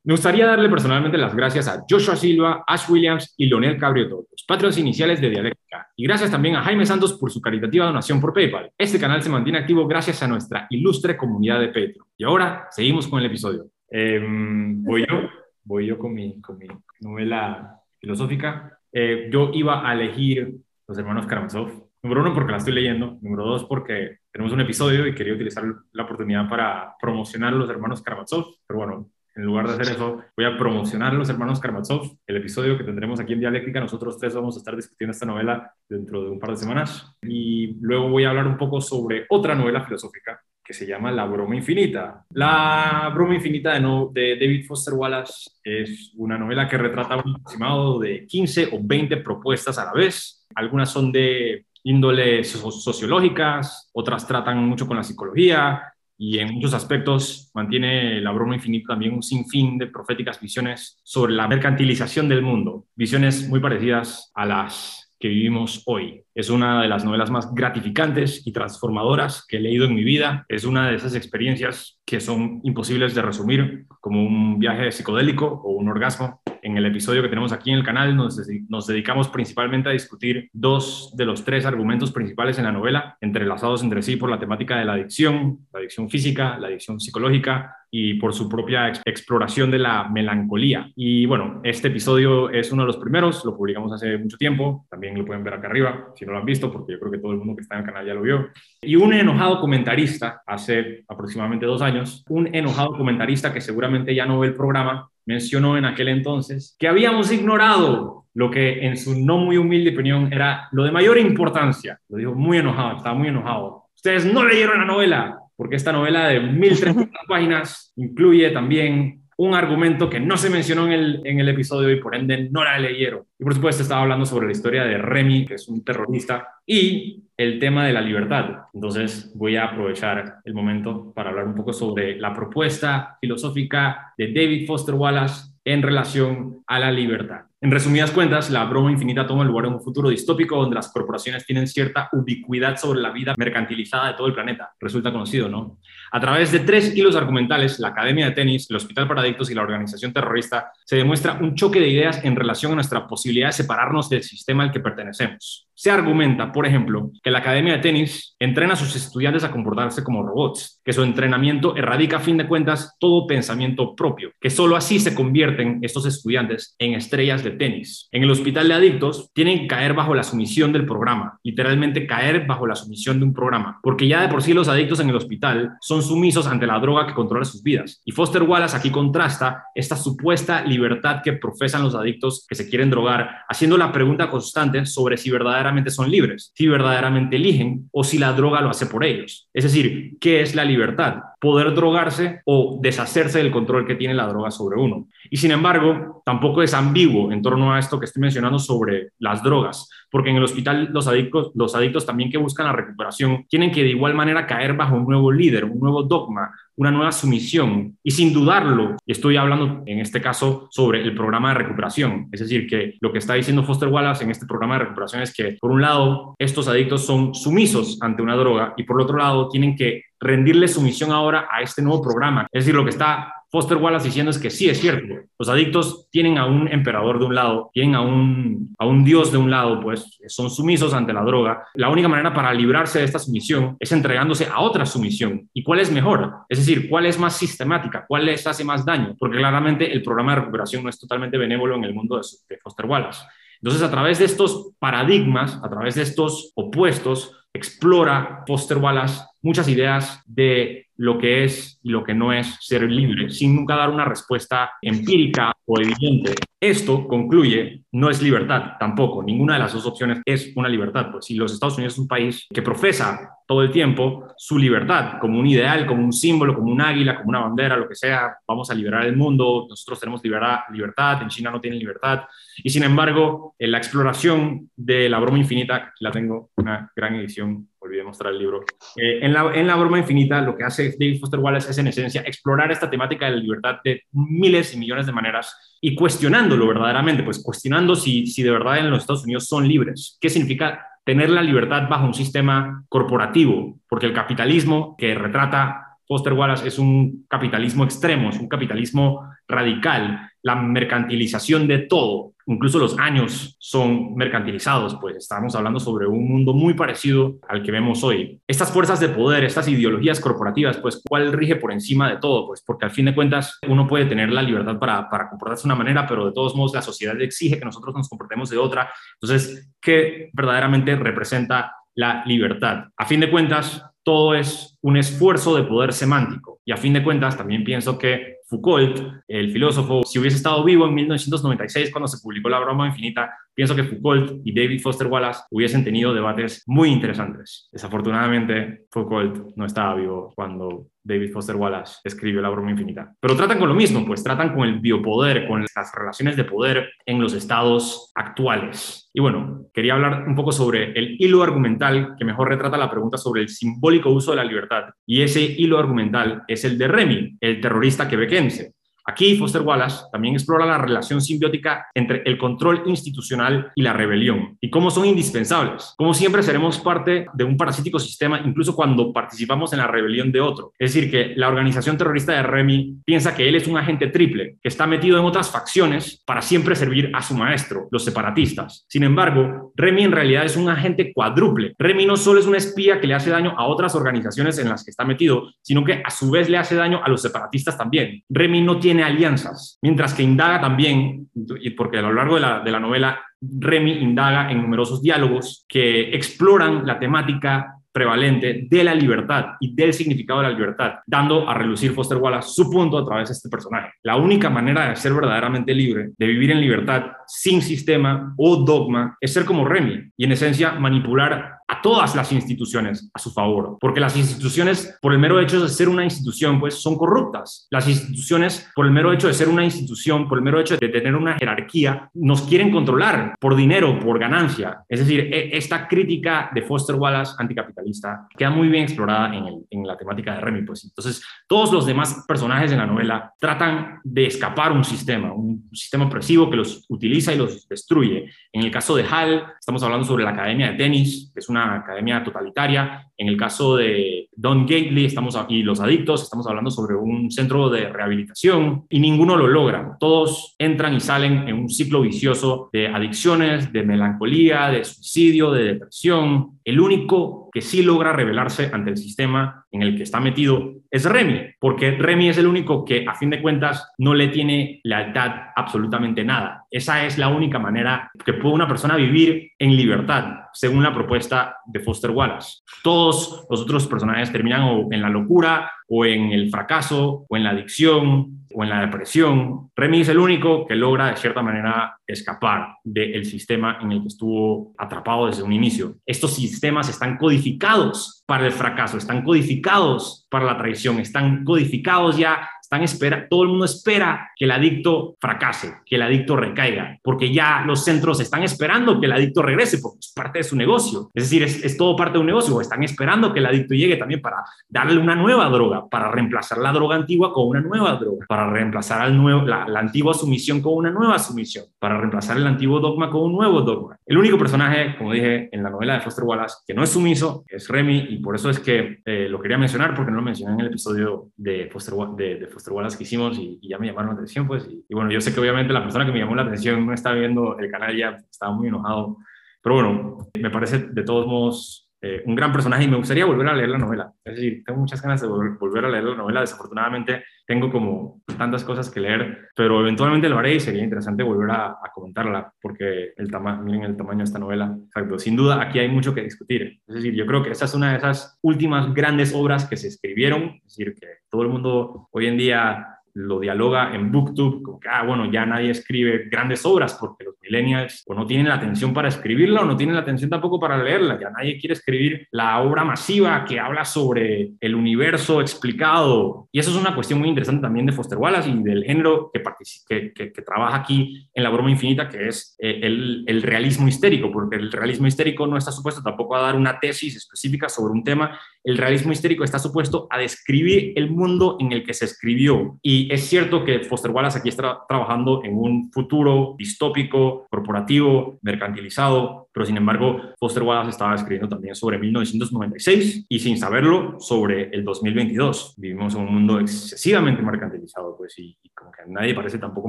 Me 0.06 0.12
gustaría 0.12 0.46
darle 0.46 0.68
personalmente 0.68 1.16
las 1.16 1.34
gracias 1.34 1.66
a 1.66 1.82
Joshua 1.88 2.14
Silva, 2.14 2.62
Ash 2.66 2.90
Williams 2.90 3.34
y 3.38 3.46
Leonel 3.46 3.78
Cabrioto, 3.78 4.26
los 4.30 4.44
patrones 4.46 4.76
iniciales 4.76 5.18
de 5.18 5.30
Dialéctica. 5.30 5.88
Y 5.96 6.04
gracias 6.04 6.30
también 6.30 6.56
a 6.56 6.62
Jaime 6.62 6.84
Santos 6.84 7.14
por 7.14 7.30
su 7.30 7.40
caritativa 7.40 7.86
donación 7.86 8.20
por 8.20 8.34
PayPal. 8.34 8.70
Este 8.76 9.00
canal 9.00 9.22
se 9.22 9.30
mantiene 9.30 9.60
activo 9.60 9.86
gracias 9.86 10.22
a 10.22 10.28
nuestra 10.28 10.66
ilustre 10.68 11.16
comunidad 11.16 11.58
de 11.58 11.68
Petro. 11.68 12.06
Y 12.18 12.24
ahora 12.24 12.68
seguimos 12.70 13.08
con 13.08 13.18
el 13.20 13.24
episodio. 13.24 13.70
Em, 13.88 14.84
voy 14.84 15.06
yo, 15.08 15.22
voy 15.62 15.86
yo 15.86 15.98
con 15.98 16.12
mi, 16.12 16.38
con 16.42 16.58
mi 16.58 16.66
novela 17.00 17.80
filosófica. 17.98 18.78
Eh, 18.92 19.30
yo 19.32 19.52
iba 19.54 19.88
a 19.88 19.94
elegir 19.94 20.54
Los 20.86 20.98
Hermanos 20.98 21.26
Karamazov. 21.26 21.88
Número 22.02 22.20
uno, 22.20 22.34
porque 22.34 22.52
la 22.52 22.58
estoy 22.58 22.74
leyendo. 22.74 23.16
Número 23.22 23.46
dos, 23.46 23.64
porque 23.64 24.18
tenemos 24.30 24.52
un 24.52 24.60
episodio 24.60 25.06
y 25.06 25.14
quería 25.14 25.32
utilizar 25.32 25.64
la 25.92 26.02
oportunidad 26.02 26.46
para 26.46 26.94
promocionar 27.00 27.54
a 27.54 27.56
los 27.56 27.70
hermanos 27.70 28.02
Karamazov. 28.02 28.44
Pero 28.66 28.78
bueno, 28.80 29.10
en 29.36 29.44
lugar 29.44 29.66
de 29.66 29.74
hacer 29.74 29.96
eso, 29.96 30.22
voy 30.36 30.46
a 30.46 30.56
promocionar 30.56 31.12
a 31.12 31.16
los 31.16 31.28
hermanos 31.28 31.58
Karamazov. 31.58 32.16
El 32.26 32.36
episodio 32.36 32.78
que 32.78 32.84
tendremos 32.84 33.18
aquí 33.18 33.32
en 33.32 33.40
Dialéctica, 33.40 33.80
nosotros 33.80 34.16
tres 34.18 34.34
vamos 34.34 34.56
a 34.56 34.58
estar 34.58 34.76
discutiendo 34.76 35.10
esta 35.10 35.26
novela 35.26 35.72
dentro 35.88 36.22
de 36.22 36.30
un 36.30 36.38
par 36.38 36.50
de 36.50 36.56
semanas. 36.56 37.16
Y 37.22 37.76
luego 37.80 38.08
voy 38.08 38.24
a 38.24 38.30
hablar 38.30 38.46
un 38.46 38.56
poco 38.56 38.80
sobre 38.80 39.26
otra 39.28 39.54
novela 39.56 39.84
filosófica 39.84 40.40
que 40.62 40.72
se 40.72 40.86
llama 40.86 41.10
La 41.10 41.26
broma 41.26 41.56
infinita. 41.56 42.24
La 42.30 43.10
broma 43.12 43.34
infinita 43.34 43.74
de, 43.74 43.80
no, 43.80 44.10
de 44.12 44.36
David 44.36 44.66
Foster 44.66 44.94
Wallace 44.94 45.50
es 45.62 46.12
una 46.16 46.38
novela 46.38 46.68
que 46.68 46.78
retrata 46.78 47.16
un 47.16 47.34
aproximado 47.34 47.98
de 47.98 48.26
15 48.26 48.68
o 48.72 48.78
20 48.80 49.16
propuestas 49.18 49.76
a 49.78 49.86
la 49.86 49.92
vez. 49.92 50.46
Algunas 50.54 50.90
son 50.90 51.10
de 51.10 51.66
índole 51.82 52.44
sociológicas, 52.44 53.90
otras 53.92 54.26
tratan 54.26 54.66
mucho 54.66 54.86
con 54.86 54.96
la 54.96 55.02
psicología 55.02 55.93
y 56.16 56.38
en 56.38 56.54
muchos 56.54 56.74
aspectos 56.74 57.50
mantiene 57.54 58.20
la 58.20 58.30
broma 58.32 58.54
infinita 58.54 58.88
también 58.88 59.14
un 59.14 59.22
sinfín 59.22 59.78
de 59.78 59.88
proféticas 59.88 60.40
visiones 60.40 61.00
sobre 61.02 61.34
la 61.34 61.48
mercantilización 61.48 62.28
del 62.28 62.42
mundo, 62.42 62.86
visiones 62.94 63.48
muy 63.48 63.60
parecidas 63.60 64.30
a 64.34 64.46
las 64.46 65.03
que 65.24 65.30
vivimos 65.30 65.82
hoy. 65.86 66.22
Es 66.34 66.50
una 66.50 66.82
de 66.82 66.88
las 66.88 67.02
novelas 67.02 67.30
más 67.30 67.54
gratificantes 67.54 68.46
y 68.46 68.52
transformadoras 68.52 69.46
que 69.48 69.56
he 69.56 69.60
leído 69.60 69.86
en 69.86 69.94
mi 69.94 70.04
vida. 70.04 70.44
Es 70.50 70.66
una 70.66 70.90
de 70.90 70.96
esas 70.96 71.14
experiencias 71.14 71.98
que 72.04 72.20
son 72.20 72.60
imposibles 72.62 73.14
de 73.14 73.22
resumir 73.22 73.86
como 74.02 74.22
un 74.22 74.58
viaje 74.58 74.92
psicodélico 74.92 75.46
o 75.46 75.70
un 75.70 75.88
orgasmo 75.88 76.42
en 76.64 76.78
el 76.78 76.86
episodio 76.86 77.22
que 77.22 77.28
tenemos 77.28 77.52
aquí 77.52 77.70
en 77.70 77.76
el 77.76 77.84
canal 77.84 78.16
nos, 78.16 78.40
nos, 78.68 78.86
dedicamos 78.86 79.28
principalmente 79.28 79.90
a 79.90 79.92
discutir 79.92 80.48
dos 80.52 81.12
de 81.14 81.26
los 81.26 81.44
tres 81.44 81.66
argumentos 81.66 82.10
principales 82.10 82.56
en 82.58 82.64
la 82.64 82.72
novela, 82.72 83.18
entrelazados 83.20 83.82
entre 83.82 84.02
sí 84.02 84.16
por 84.16 84.30
la 84.30 84.38
temática 84.38 84.78
de 84.78 84.86
la 84.86 84.94
adicción, 84.94 85.58
la 85.72 85.80
adicción 85.80 86.08
física, 86.08 86.58
la 86.58 86.68
adicción 86.68 87.00
psicológica 87.00 87.76
y 87.96 88.14
por 88.14 88.34
su 88.34 88.48
propia 88.48 88.88
exploración 89.04 89.70
de 89.70 89.78
la 89.78 90.08
melancolía. 90.08 90.90
Y 90.96 91.26
bueno, 91.26 91.60
este 91.62 91.86
episodio 91.86 92.50
es 92.50 92.72
uno 92.72 92.82
de 92.82 92.88
los 92.88 92.96
primeros, 92.96 93.44
lo 93.44 93.56
publicamos 93.56 93.92
hace 93.92 94.18
mucho 94.18 94.36
tiempo, 94.36 94.84
también 94.90 95.16
lo 95.16 95.24
pueden 95.24 95.44
ver 95.44 95.54
acá 95.54 95.68
arriba, 95.68 96.08
si 96.16 96.26
no 96.26 96.32
lo 96.32 96.38
han 96.38 96.44
visto, 96.44 96.72
porque 96.72 96.94
yo 96.94 96.98
creo 96.98 97.12
que 97.12 97.18
todo 97.18 97.30
el 97.30 97.38
mundo 97.38 97.54
que 97.54 97.62
está 97.62 97.76
en 97.76 97.82
el 97.82 97.86
canal 97.86 98.04
ya 98.04 98.14
lo 98.14 98.22
vio. 98.22 98.48
Y 98.82 98.96
un 98.96 99.12
enojado 99.12 99.60
comentarista, 99.60 100.42
hace 100.44 101.04
aproximadamente 101.06 101.66
dos 101.66 101.82
años, 101.82 102.24
un 102.28 102.52
enojado 102.52 102.96
comentarista 102.96 103.52
que 103.52 103.60
seguramente 103.60 104.12
ya 104.12 104.26
no 104.26 104.40
ve 104.40 104.48
el 104.48 104.54
programa, 104.54 105.08
mencionó 105.24 105.78
en 105.78 105.84
aquel 105.84 106.08
entonces 106.08 106.74
que 106.76 106.88
habíamos 106.88 107.30
ignorado 107.30 108.24
lo 108.34 108.50
que 108.50 108.84
en 108.84 108.96
su 108.96 109.14
no 109.24 109.38
muy 109.38 109.56
humilde 109.56 109.92
opinión 109.92 110.32
era 110.32 110.68
lo 110.72 110.82
de 110.82 110.90
mayor 110.90 111.16
importancia. 111.16 112.00
Lo 112.08 112.18
dijo 112.18 112.34
muy 112.34 112.58
enojado, 112.58 112.96
estaba 112.96 113.14
muy 113.14 113.28
enojado. 113.28 113.84
Ustedes 113.94 114.26
no 114.26 114.44
leyeron 114.44 114.80
la 114.80 114.84
novela, 114.84 115.38
porque 115.56 115.76
esta 115.76 115.92
novela 115.92 116.28
de 116.28 116.40
1300 116.40 117.08
páginas 117.28 117.92
incluye 117.96 118.50
también 118.50 119.24
un 119.36 119.54
argumento 119.54 120.08
que 120.08 120.20
no 120.20 120.36
se 120.36 120.50
mencionó 120.50 120.86
en 120.86 120.92
el, 120.92 121.20
en 121.24 121.40
el 121.40 121.48
episodio 121.48 121.90
y 121.90 122.00
por 122.00 122.14
ende 122.14 122.48
no 122.50 122.64
la 122.64 122.78
leyeron. 122.78 123.24
Y 123.38 123.44
por 123.44 123.54
supuesto 123.54 123.82
estaba 123.82 124.02
hablando 124.02 124.26
sobre 124.26 124.46
la 124.46 124.52
historia 124.52 124.84
de 124.84 124.98
Remy, 124.98 125.46
que 125.46 125.54
es 125.54 125.68
un 125.68 125.84
terrorista, 125.84 126.48
y 126.66 127.24
el 127.36 127.58
tema 127.58 127.84
de 127.84 127.92
la 127.92 128.00
libertad. 128.00 128.66
Entonces 128.72 129.32
voy 129.34 129.56
a 129.56 129.64
aprovechar 129.64 130.36
el 130.44 130.54
momento 130.54 131.12
para 131.12 131.30
hablar 131.30 131.46
un 131.46 131.54
poco 131.54 131.72
sobre 131.72 132.18
la 132.18 132.32
propuesta 132.32 133.18
filosófica 133.20 134.14
de 134.16 134.28
David 134.28 134.66
Foster 134.66 134.94
Wallace 134.94 135.52
en 135.64 135.82
relación 135.82 136.62
a 136.66 136.78
la 136.78 136.92
libertad. 136.92 137.46
En 137.64 137.70
resumidas 137.70 138.10
cuentas, 138.10 138.50
la 138.50 138.66
broma 138.66 138.92
infinita 138.92 139.26
toma 139.26 139.42
lugar 139.42 139.64
en 139.64 139.72
un 139.72 139.80
futuro 139.80 140.10
distópico 140.10 140.54
donde 140.54 140.74
las 140.74 140.92
corporaciones 140.92 141.46
tienen 141.46 141.66
cierta 141.66 142.10
ubicuidad 142.12 142.76
sobre 142.76 143.00
la 143.00 143.10
vida 143.10 143.32
mercantilizada 143.38 144.08
de 144.08 144.12
todo 144.18 144.26
el 144.26 144.34
planeta. 144.34 144.74
Resulta 144.78 145.10
conocido, 145.10 145.48
¿no? 145.48 145.78
A 146.14 146.20
través 146.20 146.52
de 146.52 146.60
tres 146.60 146.96
hilos 146.96 147.16
argumentales, 147.16 147.80
la 147.80 147.88
Academia 147.88 148.26
de 148.26 148.36
Tenis, 148.36 148.70
el 148.70 148.76
Hospital 148.76 149.08
para 149.08 149.22
Adictos 149.22 149.50
y 149.50 149.54
la 149.54 149.62
organización 149.62 150.12
terrorista, 150.12 150.70
se 150.84 150.94
demuestra 150.94 151.38
un 151.40 151.56
choque 151.56 151.80
de 151.80 151.88
ideas 151.88 152.24
en 152.24 152.36
relación 152.36 152.70
a 152.70 152.76
nuestra 152.76 153.08
posibilidad 153.08 153.48
de 153.48 153.54
separarnos 153.54 154.08
del 154.08 154.22
sistema 154.22 154.62
al 154.62 154.70
que 154.70 154.78
pertenecemos. 154.78 155.66
Se 155.76 155.90
argumenta, 155.90 156.52
por 156.52 156.66
ejemplo, 156.66 157.10
que 157.20 157.32
la 157.32 157.40
Academia 157.40 157.72
de 157.72 157.80
Tenis 157.80 158.36
entrena 158.38 158.74
a 158.74 158.76
sus 158.76 158.94
estudiantes 158.94 159.42
a 159.42 159.50
comportarse 159.50 160.04
como 160.04 160.22
robots, 160.22 160.80
que 160.84 160.92
su 160.92 161.02
entrenamiento 161.02 161.76
erradica 161.76 162.18
a 162.18 162.20
fin 162.20 162.36
de 162.36 162.46
cuentas 162.46 162.96
todo 163.00 163.26
pensamiento 163.26 163.96
propio, 163.96 164.30
que 164.40 164.50
solo 164.50 164.76
así 164.76 165.00
se 165.00 165.16
convierten 165.16 165.80
estos 165.82 166.06
estudiantes 166.06 166.76
en 166.78 166.94
estrellas 166.94 167.42
de 167.42 167.50
tenis. 167.50 168.08
En 168.12 168.22
el 168.22 168.30
hospital 168.30 168.68
de 168.68 168.74
adictos 168.74 169.30
tienen 169.34 169.62
que 169.62 169.66
caer 169.66 169.94
bajo 169.94 170.14
la 170.14 170.22
sumisión 170.22 170.72
del 170.72 170.86
programa, 170.86 171.40
literalmente 171.42 172.06
caer 172.06 172.46
bajo 172.46 172.68
la 172.68 172.76
sumisión 172.76 173.18
de 173.18 173.24
un 173.24 173.34
programa, 173.34 173.80
porque 173.82 174.06
ya 174.06 174.22
de 174.22 174.28
por 174.28 174.44
sí 174.44 174.52
los 174.52 174.68
adictos 174.68 175.00
en 175.00 175.08
el 175.08 175.16
hospital 175.16 175.72
son 175.80 176.03
sumisos 176.04 176.46
ante 176.46 176.66
la 176.66 176.78
droga 176.78 177.06
que 177.06 177.14
controla 177.14 177.44
sus 177.44 177.62
vidas. 177.62 178.00
Y 178.04 178.12
Foster 178.12 178.42
Wallace 178.42 178.76
aquí 178.76 178.90
contrasta 178.90 179.64
esta 179.74 179.96
supuesta 179.96 180.62
libertad 180.62 181.20
que 181.22 181.34
profesan 181.34 181.82
los 181.82 181.94
adictos 181.94 182.46
que 182.48 182.54
se 182.54 182.68
quieren 182.68 182.90
drogar, 182.90 183.44
haciendo 183.48 183.76
la 183.76 183.92
pregunta 183.92 184.30
constante 184.30 184.86
sobre 184.86 185.16
si 185.16 185.30
verdaderamente 185.30 185.90
son 185.90 186.10
libres, 186.10 186.52
si 186.54 186.66
verdaderamente 186.66 187.36
eligen 187.36 187.88
o 187.92 188.04
si 188.04 188.18
la 188.18 188.32
droga 188.32 188.60
lo 188.60 188.70
hace 188.70 188.86
por 188.86 189.04
ellos. 189.04 189.48
Es 189.52 189.64
decir, 189.64 190.16
¿qué 190.20 190.42
es 190.42 190.54
la 190.54 190.64
libertad? 190.64 191.16
Poder 191.44 191.74
drogarse 191.74 192.40
o 192.46 192.78
deshacerse 192.80 193.36
del 193.36 193.50
control 193.50 193.86
que 193.86 193.96
tiene 193.96 194.14
la 194.14 194.26
droga 194.26 194.50
sobre 194.50 194.80
uno. 194.80 195.08
Y 195.28 195.36
sin 195.36 195.50
embargo, 195.50 196.22
tampoco 196.24 196.62
es 196.62 196.72
ambiguo 196.72 197.30
en 197.32 197.42
torno 197.42 197.70
a 197.70 197.78
esto 197.78 198.00
que 198.00 198.06
estoy 198.06 198.22
mencionando 198.22 198.58
sobre 198.58 199.10
las 199.18 199.42
drogas, 199.42 199.90
porque 200.10 200.30
en 200.30 200.36
el 200.36 200.44
hospital 200.44 200.88
los 200.90 201.06
adictos, 201.06 201.52
los 201.54 201.74
adictos 201.74 202.06
también 202.06 202.30
que 202.30 202.38
buscan 202.38 202.64
la 202.64 202.72
recuperación 202.72 203.44
tienen 203.46 203.70
que 203.70 203.82
de 203.82 203.90
igual 203.90 204.14
manera 204.14 204.46
caer 204.46 204.72
bajo 204.72 204.96
un 204.96 205.04
nuevo 205.04 205.30
líder, 205.30 205.66
un 205.66 205.78
nuevo 205.80 206.02
dogma, 206.02 206.50
una 206.76 206.90
nueva 206.90 207.12
sumisión 207.12 207.98
y 208.02 208.10
sin 208.10 208.32
dudarlo, 208.32 208.96
estoy 209.06 209.36
hablando 209.36 209.82
en 209.86 209.98
este 210.00 210.20
caso 210.20 210.66
sobre 210.70 211.02
el 211.02 211.14
programa 211.14 211.50
de 211.50 211.56
recuperación, 211.56 212.28
es 212.32 212.40
decir, 212.40 212.66
que 212.66 212.94
lo 213.00 213.12
que 213.12 213.18
está 213.18 213.34
diciendo 213.34 213.64
Foster 213.64 213.88
Wallace 213.88 214.24
en 214.24 214.30
este 214.30 214.46
programa 214.46 214.74
de 214.74 214.84
recuperación 214.84 215.22
es 215.22 215.34
que 215.34 215.56
por 215.60 215.70
un 215.70 215.82
lado 215.82 216.34
estos 216.38 216.68
adictos 216.68 217.04
son 217.04 217.34
sumisos 217.34 217.98
ante 218.00 218.22
una 218.22 218.34
droga 218.34 218.74
y 218.76 218.84
por 218.84 219.00
otro 219.00 219.18
lado 219.18 219.48
tienen 219.48 219.76
que 219.76 220.04
rendirle 220.24 220.66
sumisión 220.68 221.12
ahora 221.12 221.46
a 221.50 221.62
este 221.62 221.82
nuevo 221.82 222.02
programa, 222.02 222.46
es 222.50 222.64
decir, 222.64 222.74
lo 222.74 222.84
que 222.84 222.90
está 222.90 223.32
Foster 223.54 223.76
Wallace 223.76 224.06
diciendo 224.06 224.32
es 224.32 224.38
que 224.38 224.50
sí, 224.50 224.68
es 224.68 224.80
cierto. 224.80 225.14
Los 225.38 225.48
adictos 225.48 226.08
tienen 226.10 226.38
a 226.38 226.46
un 226.46 226.66
emperador 226.66 227.20
de 227.20 227.26
un 227.26 227.36
lado, 227.36 227.70
tienen 227.72 227.94
a 227.94 228.00
un, 228.00 228.74
a 228.80 228.84
un 228.84 229.04
dios 229.04 229.30
de 229.30 229.38
un 229.38 229.48
lado, 229.48 229.80
pues 229.80 230.18
son 230.26 230.50
sumisos 230.50 230.92
ante 230.92 231.12
la 231.12 231.22
droga. 231.22 231.62
La 231.74 231.88
única 231.88 232.08
manera 232.08 232.34
para 232.34 232.52
librarse 232.52 232.98
de 232.98 233.04
esta 233.04 233.20
sumisión 233.20 233.76
es 233.78 233.92
entregándose 233.92 234.48
a 234.52 234.58
otra 234.58 234.84
sumisión. 234.84 235.48
¿Y 235.54 235.62
cuál 235.62 235.78
es 235.78 235.92
mejor? 235.92 236.32
Es 236.48 236.58
decir, 236.58 236.88
¿cuál 236.90 237.06
es 237.06 237.16
más 237.16 237.36
sistemática? 237.36 238.04
¿Cuál 238.08 238.26
les 238.26 238.44
hace 238.44 238.64
más 238.64 238.84
daño? 238.84 239.14
Porque 239.16 239.38
claramente 239.38 239.92
el 239.92 240.02
programa 240.02 240.34
de 240.34 240.40
recuperación 240.40 240.82
no 240.82 240.90
es 240.90 240.98
totalmente 240.98 241.38
benévolo 241.38 241.76
en 241.76 241.84
el 241.84 241.94
mundo 241.94 242.16
de, 242.16 242.58
Foster 242.58 242.86
Wallace. 242.86 243.22
Entonces, 243.62 243.82
a 243.82 243.90
través 243.90 244.18
de 244.18 244.24
estos 244.24 244.72
paradigmas, 244.80 245.60
a 245.62 245.70
través 245.70 245.94
de 245.94 246.02
estos 246.02 246.50
opuestos, 246.56 247.32
explora 247.52 248.42
Foster 248.48 248.78
Wallace 248.78 249.22
muchas 249.44 249.68
ideas 249.68 250.20
de 250.26 250.83
lo 250.96 251.18
que 251.18 251.44
es 251.44 251.78
y 251.82 251.90
lo 251.90 252.04
que 252.04 252.14
no 252.14 252.32
es 252.32 252.56
ser 252.60 252.82
libre, 252.82 253.30
sin 253.30 253.54
nunca 253.54 253.76
dar 253.76 253.90
una 253.90 254.04
respuesta 254.04 254.72
empírica 254.80 255.52
o 255.66 255.80
evidente. 255.80 256.34
Esto 256.60 257.06
concluye, 257.06 257.82
no 257.92 258.10
es 258.10 258.22
libertad 258.22 258.72
tampoco, 258.78 259.22
ninguna 259.22 259.54
de 259.54 259.60
las 259.60 259.72
dos 259.72 259.86
opciones 259.86 260.20
es 260.24 260.52
una 260.56 260.68
libertad, 260.68 261.10
pues 261.10 261.26
si 261.26 261.34
los 261.34 261.52
Estados 261.52 261.76
Unidos 261.76 261.94
es 261.94 261.98
un 261.98 262.08
país 262.08 262.46
que 262.52 262.62
profesa 262.62 263.30
todo 263.46 263.62
el 263.62 263.70
tiempo 263.70 264.28
su 264.38 264.56
libertad 264.56 265.18
como 265.20 265.38
un 265.38 265.46
ideal, 265.46 265.86
como 265.86 266.02
un 266.02 266.12
símbolo, 266.12 266.54
como 266.54 266.72
un 266.72 266.80
águila, 266.80 267.16
como 267.16 267.30
una 267.30 267.40
bandera, 267.40 267.76
lo 267.76 267.88
que 267.88 267.94
sea, 267.94 268.36
vamos 268.48 268.70
a 268.70 268.74
liberar 268.74 269.04
el 269.04 269.16
mundo, 269.16 269.66
nosotros 269.68 270.00
tenemos 270.00 270.22
libertad, 270.24 271.22
en 271.22 271.28
China 271.28 271.50
no 271.50 271.60
tienen 271.60 271.78
libertad, 271.78 272.22
y 272.62 272.70
sin 272.70 272.84
embargo, 272.84 273.54
en 273.58 273.70
la 273.70 273.78
exploración 273.78 274.70
de 274.74 275.08
la 275.08 275.18
broma 275.18 275.38
infinita, 275.38 275.92
la 276.00 276.10
tengo, 276.10 276.50
una 276.56 276.90
gran 276.96 277.16
edición 277.16 277.68
olvidé 277.84 278.02
mostrar 278.02 278.32
el 278.32 278.38
libro. 278.38 278.64
Eh, 278.96 279.18
en, 279.22 279.32
la, 279.32 279.52
en 279.54 279.66
la 279.66 279.76
broma 279.76 279.98
infinita, 279.98 280.40
lo 280.40 280.56
que 280.56 280.64
hace 280.64 280.83
David 280.90 281.20
Foster 281.20 281.40
Wallace 281.40 281.70
es 281.70 281.78
en 281.78 281.86
esencia 281.86 282.22
explorar 282.22 282.70
esta 282.72 282.90
temática 282.90 283.26
de 283.26 283.32
la 283.32 283.42
libertad 283.42 283.76
de 283.84 284.02
miles 284.12 284.74
y 284.74 284.78
millones 284.78 285.06
de 285.06 285.12
maneras 285.12 285.78
y 285.80 285.94
cuestionándolo 285.94 286.66
verdaderamente, 286.66 287.22
pues 287.22 287.42
cuestionando 287.42 287.96
si, 287.96 288.26
si 288.26 288.42
de 288.42 288.50
verdad 288.50 288.78
en 288.78 288.90
los 288.90 289.00
Estados 289.00 289.24
Unidos 289.24 289.46
son 289.46 289.66
libres. 289.66 290.18
¿Qué 290.20 290.30
significa 290.30 290.86
tener 291.04 291.30
la 291.30 291.42
libertad 291.42 291.88
bajo 291.88 292.06
un 292.06 292.14
sistema 292.14 292.84
corporativo? 292.88 293.78
Porque 293.88 294.06
el 294.06 294.12
capitalismo 294.12 294.96
que 294.96 295.14
retrata 295.14 295.98
Foster 296.06 296.32
Wallace 296.32 296.68
es 296.68 296.78
un 296.78 297.26
capitalismo 297.28 297.84
extremo, 297.84 298.30
es 298.30 298.38
un 298.38 298.48
capitalismo 298.48 299.28
radical, 299.48 300.30
la 300.44 300.56
mercantilización 300.56 301.66
de 301.66 301.78
todo, 301.78 302.34
incluso 302.46 302.78
los 302.78 302.98
años 302.98 303.56
son 303.58 304.14
mercantilizados, 304.14 304.94
pues 305.00 305.16
estamos 305.16 305.56
hablando 305.56 305.80
sobre 305.80 306.06
un 306.06 306.28
mundo 306.28 306.52
muy 306.52 306.74
parecido 306.74 307.36
al 307.48 307.62
que 307.62 307.72
vemos 307.72 308.04
hoy. 308.04 308.38
Estas 308.46 308.70
fuerzas 308.70 309.00
de 309.00 309.08
poder, 309.08 309.42
estas 309.44 309.68
ideologías 309.68 310.20
corporativas, 310.20 310.76
pues 310.76 311.02
¿cuál 311.08 311.32
rige 311.32 311.56
por 311.56 311.72
encima 311.72 312.10
de 312.10 312.18
todo? 312.18 312.46
Pues 312.46 312.62
porque 312.62 312.84
al 312.84 312.90
fin 312.90 313.06
de 313.06 313.14
cuentas 313.14 313.58
uno 313.66 313.88
puede 313.88 314.04
tener 314.04 314.30
la 314.30 314.42
libertad 314.42 314.78
para, 314.78 315.08
para 315.08 315.30
comportarse 315.30 315.62
de 315.62 315.68
una 315.68 315.82
manera, 315.82 316.06
pero 316.06 316.26
de 316.26 316.32
todos 316.32 316.54
modos 316.54 316.74
la 316.74 316.82
sociedad 316.82 317.18
exige 317.22 317.58
que 317.58 317.64
nosotros 317.64 317.94
nos 317.94 318.10
comportemos 318.10 318.50
de 318.50 318.58
otra. 318.58 318.92
Entonces, 319.14 319.72
¿qué 319.80 320.28
verdaderamente 320.34 320.94
representa 320.94 321.72
la 321.94 322.22
libertad? 322.26 322.84
A 322.98 323.06
fin 323.06 323.20
de 323.20 323.30
cuentas, 323.30 323.82
todo 324.02 324.34
es 324.34 324.76
un 324.82 324.98
esfuerzo 324.98 325.56
de 325.56 325.62
poder 325.62 325.94
semántico. 325.94 326.60
Y 326.66 326.72
a 326.72 326.76
fin 326.76 326.92
de 326.92 327.02
cuentas, 327.02 327.38
también 327.38 327.64
pienso 327.64 327.98
que 327.98 328.33
Foucault, 328.44 329.22
el 329.26 329.50
filósofo, 329.50 330.02
si 330.04 330.18
hubiese 330.18 330.36
estado 330.36 330.62
vivo 330.64 330.86
en 330.86 330.94
1996 330.94 331.90
cuando 331.90 332.08
se 332.08 332.18
publicó 332.18 332.48
La 332.48 332.60
broma 332.60 332.86
infinita, 332.86 333.32
pienso 333.54 333.74
que 333.74 333.84
Foucault 333.84 334.40
y 334.44 334.54
David 334.54 334.80
Foster 334.80 335.06
Wallace 335.06 335.42
hubiesen 335.50 335.84
tenido 335.84 336.12
debates 336.12 336.62
muy 336.66 336.90
interesantes. 336.90 337.68
Desafortunadamente, 337.72 338.86
Foucault 338.90 339.54
no 339.56 339.64
estaba 339.64 339.94
vivo 339.94 340.32
cuando 340.34 340.88
David 341.04 341.32
Foster 341.32 341.56
Wallace 341.56 341.98
escribió 342.02 342.40
La 342.40 342.48
broma 342.48 342.70
infinita. 342.70 343.14
Pero 343.20 343.36
tratan 343.36 343.58
con 343.58 343.68
lo 343.68 343.74
mismo, 343.74 344.04
pues 344.06 344.24
tratan 344.24 344.54
con 344.54 344.66
el 344.66 344.80
biopoder, 344.80 345.46
con 345.46 345.60
las 345.62 345.92
relaciones 345.94 346.36
de 346.36 346.44
poder 346.44 346.90
en 347.04 347.20
los 347.20 347.34
estados 347.34 348.10
actuales. 348.14 349.10
Y 349.12 349.20
bueno, 349.20 349.66
quería 349.72 349.94
hablar 349.94 350.26
un 350.26 350.34
poco 350.34 350.50
sobre 350.50 350.92
el 350.98 351.16
hilo 351.18 351.42
argumental 351.42 352.14
que 352.18 352.24
mejor 352.24 352.48
retrata 352.48 352.78
la 352.78 352.90
pregunta 352.90 353.18
sobre 353.18 353.42
el 353.42 353.48
simbólico 353.48 354.10
uso 354.10 354.30
de 354.30 354.38
la 354.38 354.44
libertad. 354.44 354.84
Y 355.06 355.22
ese 355.22 355.42
hilo 355.42 355.78
argumental 355.78 356.42
es 356.48 356.64
el 356.64 356.78
de 356.78 356.88
Remy, 356.88 357.36
el 357.40 357.60
terrorista 357.60 358.08
quebequense. 358.08 358.72
Aquí 359.06 359.36
Foster 359.36 359.62
Wallace 359.62 360.04
también 360.10 360.34
explora 360.34 360.64
la 360.64 360.78
relación 360.78 361.20
simbiótica 361.20 361.86
entre 361.94 362.22
el 362.24 362.38
control 362.38 362.84
institucional 362.86 363.70
y 363.74 363.82
la 363.82 363.92
rebelión 363.92 364.56
y 364.60 364.70
cómo 364.70 364.90
son 364.90 365.04
indispensables. 365.04 365.94
Como 365.96 366.14
siempre 366.14 366.42
seremos 366.42 366.78
parte 366.78 367.26
de 367.34 367.44
un 367.44 367.56
parasítico 367.56 367.98
sistema 367.98 368.40
incluso 368.44 368.74
cuando 368.74 369.12
participamos 369.12 369.72
en 369.72 369.80
la 369.80 369.86
rebelión 369.86 370.32
de 370.32 370.40
otro. 370.40 370.72
Es 370.78 370.94
decir, 370.94 371.10
que 371.10 371.34
la 371.36 371.48
organización 371.48 371.98
terrorista 371.98 372.32
de 372.32 372.42
Remy 372.42 373.02
piensa 373.04 373.34
que 373.34 373.46
él 373.46 373.56
es 373.56 373.66
un 373.66 373.76
agente 373.76 374.06
triple, 374.08 374.56
que 374.62 374.68
está 374.68 374.86
metido 374.86 375.18
en 375.18 375.24
otras 375.24 375.50
facciones 375.50 376.22
para 376.24 376.40
siempre 376.40 376.74
servir 376.74 377.10
a 377.14 377.22
su 377.22 377.34
maestro, 377.34 377.88
los 377.90 378.04
separatistas. 378.04 378.86
Sin 378.88 379.02
embargo, 379.02 379.72
Remy 379.76 380.04
en 380.04 380.12
realidad 380.12 380.44
es 380.46 380.56
un 380.56 380.68
agente 380.70 381.12
cuádruple. 381.12 381.74
Remy 381.78 382.06
no 382.06 382.16
solo 382.16 382.40
es 382.40 382.46
una 382.46 382.56
espía 382.56 383.00
que 383.00 383.06
le 383.06 383.14
hace 383.14 383.30
daño 383.30 383.54
a 383.56 383.66
otras 383.66 383.94
organizaciones 383.94 384.58
en 384.58 384.70
las 384.70 384.82
que 384.82 384.90
está 384.90 385.04
metido, 385.04 385.50
sino 385.60 385.84
que 385.84 386.02
a 386.04 386.10
su 386.10 386.30
vez 386.30 386.48
le 386.48 386.56
hace 386.56 386.74
daño 386.74 387.00
a 387.04 387.08
los 387.08 387.20
separatistas 387.20 387.76
también. 387.76 388.22
Remy 388.30 388.62
no 388.62 388.78
tiene 388.78 388.93
alianzas, 389.02 389.78
mientras 389.82 390.14
que 390.14 390.22
indaga 390.22 390.60
también, 390.60 391.28
y 391.60 391.70
porque 391.70 391.98
a 391.98 392.02
lo 392.02 392.12
largo 392.12 392.36
de 392.36 392.40
la, 392.40 392.60
de 392.60 392.70
la 392.70 392.80
novela 392.80 393.20
Remy 393.40 393.98
indaga 393.98 394.50
en 394.50 394.62
numerosos 394.62 395.02
diálogos 395.02 395.64
que 395.68 396.14
exploran 396.14 396.86
la 396.86 396.98
temática 396.98 397.74
prevalente 397.94 398.66
de 398.68 398.84
la 398.84 398.92
libertad 398.92 399.50
y 399.60 399.72
del 399.72 399.92
significado 399.92 400.40
de 400.40 400.48
la 400.48 400.54
libertad, 400.54 400.94
dando 401.06 401.48
a 401.48 401.54
relucir 401.54 401.92
Foster 401.92 402.18
Wallace 402.18 402.48
su 402.50 402.68
punto 402.68 402.98
a 402.98 403.04
través 403.04 403.28
de 403.28 403.34
este 403.34 403.48
personaje. 403.48 403.92
La 404.02 404.16
única 404.16 404.50
manera 404.50 404.88
de 404.88 404.96
ser 404.96 405.14
verdaderamente 405.14 405.72
libre, 405.72 406.10
de 406.18 406.26
vivir 406.26 406.50
en 406.50 406.60
libertad 406.60 407.04
sin 407.24 407.62
sistema 407.62 408.34
o 408.36 408.56
dogma, 408.56 409.16
es 409.20 409.32
ser 409.32 409.44
como 409.44 409.64
Remy 409.64 410.10
y 410.16 410.24
en 410.24 410.32
esencia 410.32 410.72
manipular 410.72 411.58
a 411.68 411.80
todas 411.80 412.14
las 412.14 412.30
instituciones 412.32 413.10
a 413.14 413.18
su 413.18 413.32
favor, 413.32 413.78
porque 413.80 414.00
las 414.00 414.16
instituciones, 414.16 414.98
por 415.00 415.12
el 415.12 415.18
mero 415.18 415.40
hecho 415.40 415.62
de 415.62 415.68
ser 415.68 415.88
una 415.88 416.04
institución, 416.04 416.60
pues 416.60 416.74
son 416.74 416.96
corruptas. 416.96 417.66
Las 417.70 417.88
instituciones, 417.88 418.70
por 418.74 418.86
el 418.86 418.92
mero 418.92 419.12
hecho 419.12 419.28
de 419.28 419.34
ser 419.34 419.48
una 419.48 419.64
institución, 419.64 420.28
por 420.28 420.38
el 420.38 420.44
mero 420.44 420.60
hecho 420.60 420.76
de 420.76 420.88
tener 420.88 421.14
una 421.14 421.38
jerarquía, 421.38 422.10
nos 422.14 422.42
quieren 422.42 422.70
controlar 422.70 423.34
por 423.40 423.56
dinero, 423.56 423.98
por 423.98 424.18
ganancia. 424.18 424.82
Es 424.88 425.00
decir, 425.00 425.20
e, 425.20 425.56
esta 425.56 425.88
crítica 425.88 426.50
de 426.54 426.62
Foster 426.62 426.96
Wallace 426.96 427.34
anticapitalista 427.38 428.26
queda 428.36 428.50
muy 428.50 428.68
bien 428.68 428.84
explorada 428.84 429.34
en, 429.34 429.84
la 429.84 429.96
temática 429.96 430.34
de 430.34 430.40
Remy. 430.40 430.62
Pues 430.62 430.84
entonces, 430.84 431.22
todos 431.46 431.72
los 431.72 431.86
demás 431.86 432.24
personajes 432.26 432.72
en 432.72 432.78
la 432.78 432.86
novela 432.86 433.32
tratan 433.38 434.00
de 434.02 434.26
escapar 434.26 434.72
un 434.72 434.84
sistema, 434.84 435.32
un 435.32 435.68
sistema 435.72 436.06
opresivo 436.06 436.50
que 436.50 436.56
los 436.56 436.84
utiliza 436.88 437.32
y 437.32 437.38
los 437.38 437.68
destruye. 437.68 438.30
En 438.52 438.62
el 438.62 438.70
caso 438.70 438.96
de 438.96 439.04
Hal, 439.04 439.46
estamos 439.64 439.82
hablando 439.82 440.04
sobre 440.04 440.24
la 440.24 440.32
Academia 440.32 440.72
de 440.72 440.76
Tenis, 440.76 441.30
que 441.32 441.40
es 441.40 441.48
una 441.48 441.76
academia 441.76 442.22
totalitaria. 442.22 443.10
En 443.16 443.28
el 443.28 443.36
caso 443.38 443.76
de 443.76 444.28
Don 444.36 444.66
Gately 444.66 445.06
estamos, 445.06 445.38
y 445.48 445.62
los 445.62 445.80
adictos, 445.80 446.22
estamos 446.22 446.46
hablando 446.46 446.70
sobre 446.70 446.96
un 446.96 447.30
centro 447.30 447.70
de 447.70 447.88
rehabilitación 447.88 448.84
y 448.90 449.00
ninguno 449.00 449.36
lo 449.36 449.46
logra. 449.46 449.96
Todos 449.98 450.54
entran 450.58 450.94
y 450.94 451.00
salen 451.00 451.48
en 451.48 451.56
un 451.56 451.70
ciclo 451.70 452.02
vicioso 452.02 452.68
de 452.74 452.88
adicciones, 452.88 453.72
de 453.72 453.84
melancolía, 453.84 454.68
de 454.68 454.84
suicidio, 454.84 455.50
de 455.50 455.64
depresión. 455.64 456.53
El 456.64 456.80
único 456.80 457.50
que 457.52 457.60
sí 457.60 457.82
logra 457.82 458.12
rebelarse 458.12 458.70
ante 458.72 458.90
el 458.90 458.96
sistema 458.96 459.64
en 459.70 459.82
el 459.82 459.96
que 459.96 460.02
está 460.02 460.20
metido 460.20 460.72
es 460.90 461.04
Remy, 461.04 461.54
porque 461.58 461.92
Remy 461.92 462.28
es 462.28 462.38
el 462.38 462.46
único 462.46 462.84
que 462.84 463.04
a 463.06 463.14
fin 463.14 463.30
de 463.30 463.42
cuentas 463.42 463.92
no 463.98 464.14
le 464.14 464.28
tiene 464.28 464.80
lealtad 464.84 465.32
absolutamente 465.56 466.24
nada. 466.24 466.64
Esa 466.70 467.04
es 467.04 467.18
la 467.18 467.28
única 467.28 467.58
manera 467.58 468.10
que 468.24 468.34
puede 468.34 468.54
una 468.54 468.68
persona 468.68 468.96
vivir 468.96 469.50
en 469.58 469.76
libertad, 469.76 470.44
según 470.52 470.82
la 470.82 470.94
propuesta 470.94 471.56
de 471.66 471.80
Foster 471.80 472.12
Wallace. 472.12 472.60
Todos 472.82 473.46
los 473.50 473.62
otros 473.62 473.86
personajes 473.86 474.30
terminan 474.30 474.86
en 474.90 475.02
la 475.02 475.08
locura, 475.08 475.70
o 475.88 476.04
en 476.04 476.32
el 476.32 476.50
fracaso, 476.50 477.26
o 477.28 477.36
en 477.36 477.44
la 477.44 477.50
adicción, 477.50 478.43
o 478.54 478.62
en 478.62 478.70
la 478.70 478.80
depresión. 478.80 479.70
Remy 479.76 480.00
es 480.00 480.08
el 480.08 480.18
único 480.18 480.66
que 480.66 480.74
logra 480.74 481.08
de 481.08 481.16
cierta 481.16 481.42
manera 481.42 481.98
escapar 482.06 482.76
del 482.84 483.24
sistema 483.24 483.78
en 483.80 483.92
el 483.92 484.02
que 484.02 484.08
estuvo 484.08 484.72
atrapado 484.78 485.26
desde 485.26 485.42
un 485.42 485.52
inicio. 485.52 485.96
Estos 486.06 486.34
sistemas 486.34 486.88
están 486.88 487.16
codificados 487.16 488.22
para 488.26 488.46
el 488.46 488.52
fracaso, 488.52 488.96
están 488.96 489.22
codificados 489.22 490.26
para 490.30 490.46
la 490.46 490.56
traición, 490.56 490.98
están 490.98 491.44
codificados 491.44 492.16
ya 492.16 492.48
están 492.64 492.82
espera, 492.82 493.28
todo 493.28 493.42
el 493.42 493.50
mundo 493.50 493.66
espera 493.66 494.30
que 494.34 494.46
el 494.46 494.50
adicto 494.50 495.16
fracase, 495.20 495.76
que 495.84 495.96
el 495.96 496.02
adicto 496.02 496.34
recaiga, 496.34 496.98
porque 497.02 497.32
ya 497.32 497.62
los 497.66 497.84
centros 497.84 498.20
están 498.20 498.42
esperando 498.42 498.98
que 498.98 499.06
el 499.06 499.12
adicto 499.12 499.42
regrese, 499.42 499.78
porque 499.78 499.98
es 500.00 500.12
parte 500.14 500.38
de 500.38 500.44
su 500.44 500.56
negocio. 500.56 501.10
Es 501.12 501.24
decir, 501.24 501.42
es, 501.42 501.76
todo 501.76 501.94
parte 501.94 502.14
de 502.14 502.20
un 502.20 502.26
negocio, 502.26 502.58
están 502.60 502.82
esperando 502.82 503.32
que 503.32 503.40
el 503.40 503.46
adicto 503.46 503.74
llegue 503.74 503.96
también 503.96 504.22
para 504.22 504.38
darle 504.68 504.98
una 504.98 505.14
nueva 505.14 505.48
droga, 505.50 505.86
para 505.88 506.10
reemplazar 506.10 506.58
la 506.58 506.72
droga 506.72 506.96
antigua 506.96 507.34
con 507.34 507.48
una 507.48 507.60
nueva 507.60 507.96
droga, 507.96 508.24
para 508.26 508.48
reemplazar 508.48 509.02
al 509.02 509.16
nuevo, 509.16 509.42
la, 509.42 509.68
la 509.68 509.80
antigua 509.80 510.14
sumisión 510.14 510.62
con 510.62 510.74
una 510.74 510.90
nueva 510.90 511.18
sumisión, 511.18 511.66
para 511.78 511.98
reemplazar 511.98 512.38
el 512.38 512.46
antiguo 512.46 512.80
dogma 512.80 513.10
con 513.10 513.24
un 513.24 513.32
nuevo 513.32 513.60
dogma. 513.60 513.98
El 514.06 514.16
único 514.16 514.38
personaje, 514.38 514.96
como 514.96 515.12
dije 515.12 515.50
en 515.52 515.62
la 515.62 515.68
novela 515.68 515.94
de 515.94 516.00
Foster 516.00 516.24
Wallace, 516.24 516.56
que 516.66 516.72
no 516.72 516.82
es 516.82 516.90
sumiso, 516.90 517.44
es 517.46 517.68
Remy, 517.68 518.06
y 518.08 518.18
por 518.20 518.34
eso 518.34 518.48
es 518.48 518.58
que 518.58 519.00
eh, 519.04 519.28
lo 519.28 519.38
quería 519.38 519.58
mencionar, 519.58 519.94
porque 519.94 520.10
no 520.10 520.16
lo 520.16 520.22
mencioné 520.22 520.54
en 520.54 520.60
el 520.60 520.66
episodio 520.68 521.28
de 521.36 521.68
Foster, 521.70 521.94
de, 522.16 522.36
de 522.36 522.53
Foster 522.54 522.72
Wallace 522.72 522.96
que 522.96 523.04
hicimos 523.04 523.36
y, 523.38 523.58
ya 523.68 523.78
me 523.78 523.88
llamaron 523.88 524.10
la 524.10 524.14
atención, 524.14 524.46
pues. 524.46 524.66
Y, 524.66 524.84
y, 524.88 524.94
bueno, 524.94 525.10
yo 525.10 525.20
sé 525.20 525.34
que 525.34 525.40
obviamente 525.40 525.72
la 525.72 525.82
persona 525.82 526.06
que 526.06 526.12
me 526.12 526.20
llamó 526.20 526.34
la 526.34 526.42
atención 526.42 526.86
no 526.86 526.94
está 526.94 527.12
viendo 527.12 527.58
el 527.58 527.70
canal 527.70 527.96
ya, 527.96 528.16
estaba 528.30 528.52
muy 528.52 528.68
enojado. 528.68 529.18
Pero 529.60 529.74
bueno, 529.74 530.18
me 530.40 530.50
parece 530.50 530.78
de 530.78 531.02
todos 531.02 531.26
modos 531.26 531.83
eh, 532.06 532.22
un 532.26 532.34
gran 532.34 532.52
personaje 532.52 532.84
y 532.84 532.88
me 532.88 532.98
gustaría 532.98 533.24
volver 533.24 533.48
a 533.48 533.54
leer 533.54 533.70
la 533.70 533.78
novela. 533.78 534.12
Es 534.22 534.34
decir, 534.34 534.62
tengo 534.62 534.78
muchas 534.78 535.00
ganas 535.00 535.22
de 535.22 535.26
volver 535.26 535.86
a 535.86 535.88
leer 535.88 536.04
la 536.04 536.16
novela. 536.16 536.42
Desafortunadamente 536.42 537.24
tengo 537.46 537.72
como 537.72 538.20
tantas 538.36 538.62
cosas 538.62 538.90
que 538.90 539.00
leer, 539.00 539.48
pero 539.56 539.80
eventualmente 539.80 540.28
lo 540.28 540.38
haré 540.38 540.56
y 540.56 540.60
sería 540.60 540.84
interesante 540.84 541.22
volver 541.22 541.50
a, 541.50 541.78
comentarla 541.94 542.52
porque 542.60 543.14
el 543.16 543.30
miren 543.62 543.84
el 543.84 543.96
tamaño 543.96 544.18
de 544.18 544.24
esta 544.24 544.38
novela. 544.38 544.76
Exacto. 544.84 545.18
Sin 545.18 545.34
duda, 545.34 545.62
aquí 545.62 545.78
hay 545.78 545.88
mucho 545.88 546.14
que 546.14 546.22
discutir. 546.22 546.78
Es 546.86 546.96
decir, 546.96 547.14
yo 547.14 547.24
creo 547.24 547.42
que 547.42 547.50
esta 547.50 547.64
es 547.64 547.74
una 547.74 547.92
de 547.92 547.96
esas 547.96 548.38
últimas 548.42 548.92
grandes 548.92 549.32
obras 549.34 549.64
que 549.64 549.78
se 549.78 549.88
escribieron. 549.88 550.60
Es 550.66 550.76
decir, 550.76 550.94
que 550.94 551.06
todo 551.30 551.40
el 551.40 551.48
mundo 551.48 552.08
hoy 552.10 552.26
en 552.26 552.36
día 552.36 552.86
lo 553.14 553.40
dialoga 553.40 553.94
en 553.94 554.12
Booktube, 554.12 554.62
como 554.62 554.80
que, 554.80 554.88
ah, 554.88 555.04
bueno, 555.04 555.30
ya 555.30 555.46
nadie 555.46 555.70
escribe 555.70 556.28
grandes 556.28 556.66
obras 556.66 556.98
porque 557.00 557.24
los 557.24 557.36
millennials 557.44 558.02
o 558.06 558.14
no 558.14 558.26
tienen 558.26 558.48
la 558.48 558.54
atención 558.54 558.92
para 558.92 559.08
escribirla 559.08 559.62
o 559.62 559.64
no 559.64 559.76
tienen 559.76 559.94
la 559.94 560.02
atención 560.02 560.30
tampoco 560.30 560.58
para 560.58 560.82
leerla, 560.82 561.18
ya 561.20 561.30
nadie 561.30 561.58
quiere 561.58 561.74
escribir 561.74 562.26
la 562.30 562.60
obra 562.60 562.84
masiva 562.84 563.44
que 563.44 563.60
habla 563.60 563.84
sobre 563.84 564.52
el 564.60 564.74
universo 564.74 565.40
explicado. 565.40 566.48
Y 566.52 566.58
eso 566.58 566.70
es 566.70 566.76
una 566.76 566.94
cuestión 566.94 567.18
muy 567.18 567.28
interesante 567.28 567.62
también 567.62 567.86
de 567.86 567.92
Foster 567.92 568.18
Wallace 568.18 568.48
y 568.48 568.62
del 568.62 568.84
género 568.84 569.30
que, 569.32 570.12
que, 570.14 570.32
que, 570.32 570.42
trabaja 570.42 570.76
aquí 570.76 571.28
en 571.34 571.42
La 571.42 571.50
broma 571.50 571.70
infinita, 571.70 572.08
que 572.08 572.28
es 572.28 572.56
eh, 572.58 572.80
el, 572.82 573.24
el 573.26 573.42
realismo 573.42 573.88
histérico, 573.88 574.30
porque 574.30 574.56
el 574.56 574.70
realismo 574.70 575.06
histérico 575.06 575.46
no 575.46 575.56
está 575.56 575.72
supuesto 575.72 576.02
tampoco 576.02 576.36
a 576.36 576.42
dar 576.42 576.56
una 576.56 576.78
tesis 576.78 577.16
específica 577.16 577.68
sobre 577.68 577.92
un 577.92 578.04
tema, 578.04 578.38
el 578.62 578.78
realismo 578.78 579.12
histérico 579.12 579.44
está 579.44 579.58
supuesto 579.58 580.06
a 580.10 580.18
describir 580.18 580.92
el 580.96 581.10
mundo 581.10 581.56
en 581.60 581.72
el 581.72 581.84
que 581.84 581.92
se 581.92 582.06
escribió. 582.06 582.78
Y 582.82 583.12
es 583.12 583.26
cierto 583.28 583.64
que 583.64 583.80
Foster 583.80 584.10
Wallace 584.10 584.38
aquí 584.38 584.48
está 584.48 584.80
trabajando 584.88 585.42
en 585.44 585.54
un 585.56 585.90
futuro 585.92 586.54
distópico, 586.58 587.33
corporativo, 587.50 588.38
mercantilizado, 588.42 589.48
pero 589.52 589.66
sin 589.66 589.76
embargo 589.76 590.20
Foster 590.38 590.62
Wallace 590.62 590.90
estaba 590.90 591.14
escribiendo 591.14 591.48
también 591.48 591.74
sobre 591.74 591.98
1996 591.98 593.26
y 593.28 593.38
sin 593.38 593.56
saberlo 593.56 594.18
sobre 594.20 594.70
el 594.70 594.84
2022. 594.84 595.74
Vivimos 595.76 596.14
en 596.14 596.22
un 596.22 596.34
mundo 596.34 596.60
excesivamente 596.60 597.42
mercantilizado, 597.42 598.16
pues, 598.16 598.38
y, 598.38 598.56
como 598.74 598.90
que 598.90 599.02
a 599.02 599.06
nadie 599.06 599.34
parece 599.34 599.58
tampoco 599.58 599.88